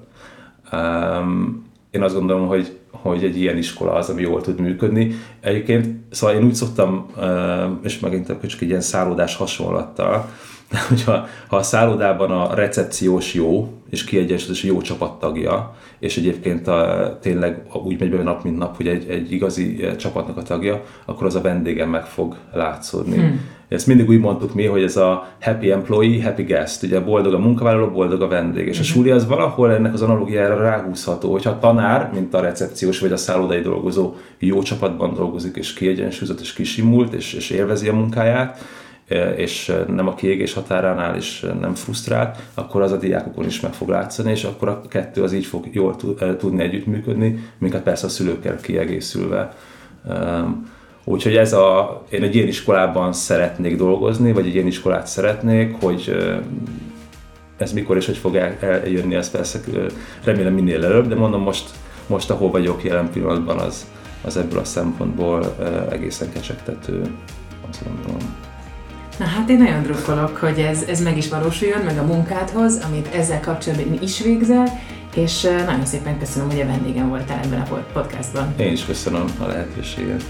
Um, 0.73 1.67
én 1.91 2.03
azt 2.03 2.15
gondolom, 2.15 2.47
hogy, 2.47 2.79
hogy 2.91 3.25
egy 3.25 3.41
ilyen 3.41 3.57
iskola 3.57 3.93
az, 3.93 4.09
ami 4.09 4.23
jól 4.23 4.41
tud 4.41 4.61
működni. 4.61 5.15
Egyébként, 5.41 5.87
szóval 6.11 6.37
én 6.37 6.45
úgy 6.45 6.55
szoktam, 6.55 7.07
és 7.83 7.99
megint 7.99 8.27
csak 8.27 8.61
egy 8.61 8.69
ilyen 8.69 8.81
szállódás 8.81 9.37
hasonlattal, 9.37 10.29
hogyha 10.89 11.27
ha 11.49 11.57
a 11.57 11.63
szállodában 11.63 12.31
a 12.31 12.55
recepciós 12.55 13.35
jó, 13.35 13.73
és 13.91 14.05
kiegyensúlyos 14.05 14.63
jó 14.63 14.81
csapattagja, 14.81 15.75
és 15.99 16.17
egyébként 16.17 16.69
a, 16.69 17.19
tényleg 17.21 17.63
úgy 17.85 18.01
megy 18.01 18.11
be 18.11 18.23
nap, 18.23 18.45
mint 18.45 18.59
nap, 18.59 18.77
hogy 18.77 18.87
egy, 18.87 19.09
egy 19.09 19.33
igazi 19.33 19.85
eh, 19.85 19.97
csapatnak 19.97 20.37
a 20.37 20.43
tagja, 20.43 20.85
akkor 21.05 21.27
az 21.27 21.35
a 21.35 21.41
vendégem 21.41 21.91
meg 21.91 22.05
fog 22.05 22.37
látszódni. 22.53 23.17
Hmm. 23.17 23.41
Ezt 23.69 23.87
mindig 23.87 24.09
úgy 24.09 24.21
mondtuk 24.21 24.55
mi, 24.55 24.65
hogy 24.65 24.83
ez 24.83 24.97
a 24.97 25.29
happy 25.41 25.71
employee, 25.71 26.23
happy 26.23 26.43
guest, 26.43 26.83
ugye 26.83 27.01
boldog 27.01 27.35
a 27.35 27.39
munkavállaló, 27.39 27.91
boldog 27.91 28.23
a 28.23 28.29
vendég. 28.29 28.67
És 28.67 28.79
a 28.79 28.83
hmm. 28.83 28.91
súly 28.91 29.11
az 29.11 29.27
valahol 29.27 29.73
ennek 29.73 29.93
az 29.93 30.03
analógiára 30.03 30.61
ráhúzható, 30.61 31.31
hogyha 31.33 31.51
a 31.51 31.59
tanár, 31.59 32.11
mint 32.15 32.35
a 32.35 32.41
recepciós 32.41 32.99
vagy 32.99 33.13
a 33.13 33.17
szállodai 33.17 33.61
dolgozó 33.61 34.15
jó 34.39 34.63
csapatban 34.63 35.15
dolgozik, 35.15 35.57
és 35.57 35.73
kiegyensúlyozott, 35.73 36.41
és 36.41 36.53
kisimult, 36.53 37.13
és, 37.13 37.33
és 37.33 37.51
élvezi 37.51 37.89
a 37.89 37.95
munkáját, 37.95 38.59
és 39.37 39.73
nem 39.87 40.09
a 40.09 40.15
kiégés 40.15 40.53
határánál 40.53 41.17
is 41.17 41.45
nem 41.61 41.75
frusztrált, 41.75 42.39
akkor 42.55 42.83
az 42.83 42.93
a 42.93 42.97
diákokon 42.97 43.47
is 43.47 43.61
meg 43.61 43.73
fog 43.73 43.89
látszani, 43.89 44.31
és 44.31 44.45
akkor 44.45 44.69
a 44.69 44.81
kettő 44.89 45.23
az 45.23 45.33
így 45.33 45.47
fog 45.47 45.67
jól 45.71 45.97
tudni 46.39 46.63
együttműködni, 46.63 47.45
minket 47.59 47.83
persze 47.83 48.07
a 48.07 48.09
szülőkkel 48.09 48.57
kiegészülve. 48.57 49.57
Úgyhogy 51.05 51.37
ez 51.37 51.53
a, 51.53 52.03
én 52.11 52.23
egy 52.23 52.35
ilyen 52.35 52.49
iskolában 52.49 53.13
szeretnék 53.13 53.77
dolgozni, 53.77 54.33
vagy 54.33 54.47
egy 54.47 54.55
ilyen 54.55 54.67
iskolát 54.67 55.07
szeretnék, 55.07 55.77
hogy 55.81 56.17
ez 57.57 57.73
mikor 57.73 57.97
és 57.97 58.07
hogy 58.07 58.17
fog 58.17 58.37
eljönni, 58.61 59.15
ez 59.15 59.31
persze 59.31 59.61
remélem 60.25 60.55
minél 60.55 60.85
előbb, 60.85 61.09
de 61.09 61.15
mondom 61.15 61.43
most, 61.43 61.71
most 62.07 62.31
ahol 62.31 62.51
vagyok 62.51 62.85
jelen 62.85 63.11
pillanatban, 63.11 63.59
az, 63.59 63.87
az 64.25 64.37
ebből 64.37 64.59
a 64.59 64.65
szempontból 64.65 65.57
egészen 65.91 66.33
kecsegtető, 66.33 67.03
azt 67.69 67.85
gondolom. 67.85 68.48
Na 69.19 69.25
hát 69.25 69.49
én 69.49 69.59
nagyon 69.59 69.83
drukkolok, 69.83 70.37
hogy 70.37 70.59
ez, 70.59 70.83
ez 70.83 71.03
meg 71.03 71.17
is 71.17 71.29
valósuljon, 71.29 71.81
meg 71.81 71.99
a 71.99 72.05
munkádhoz, 72.05 72.81
amit 72.89 73.15
ezzel 73.15 73.41
kapcsolatban 73.41 73.99
is 74.03 74.23
végzel, 74.23 74.81
és 75.15 75.43
nagyon 75.43 75.87
szépen 75.87 76.19
köszönöm, 76.19 76.51
hogy 76.51 76.61
a 76.61 76.67
vendégem 76.67 77.09
voltál 77.09 77.41
ebben 77.45 77.61
a 77.61 77.85
podcastban. 77.93 78.55
Én 78.57 78.73
is 78.73 78.85
köszönöm 78.85 79.25
a 79.39 79.47
lehetőséget. 79.47 80.25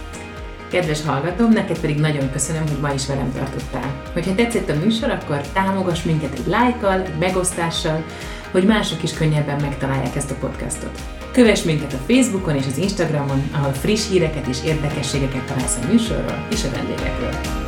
Kedves 0.71 1.03
hallgatom, 1.03 1.53
neked 1.53 1.79
pedig 1.79 1.99
nagyon 1.99 2.33
köszönöm, 2.33 2.63
hogy 2.63 2.81
ma 2.81 2.93
is 2.93 3.07
velem 3.07 3.33
tartottál. 3.33 4.03
Hogyha 4.13 4.35
tetszett 4.35 4.71
a 4.71 4.75
műsor, 4.85 5.11
akkor 5.11 5.41
támogass 5.41 6.03
minket 6.03 6.33
egy 6.33 6.47
lájkkal, 6.47 7.01
egy 7.01 7.19
megosztással, 7.19 8.05
hogy 8.51 8.65
mások 8.65 9.03
is 9.03 9.13
könnyebben 9.13 9.61
megtalálják 9.61 10.17
ezt 10.17 10.31
a 10.31 10.35
podcastot. 10.35 11.01
Kövess 11.33 11.63
minket 11.63 11.93
a 11.93 12.13
Facebookon 12.13 12.57
és 12.57 12.67
az 12.67 12.79
Instagramon, 12.79 13.51
ahol 13.53 13.73
friss 13.73 14.09
híreket 14.09 14.47
és 14.47 14.59
érdekességeket 14.65 15.43
találsz 15.43 15.79
a 15.83 15.93
műsorról 15.93 16.47
és 16.51 16.65
a 16.65 16.71
vendégekről. 16.71 17.68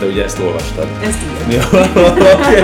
De 0.00 0.06
ugye 0.06 0.24
ezt 0.24 0.38
olvastad. 0.38 0.86
Ezt 1.02 1.18
igen. 1.46 1.60
Ja, 1.60 1.78
okay. 2.34 2.62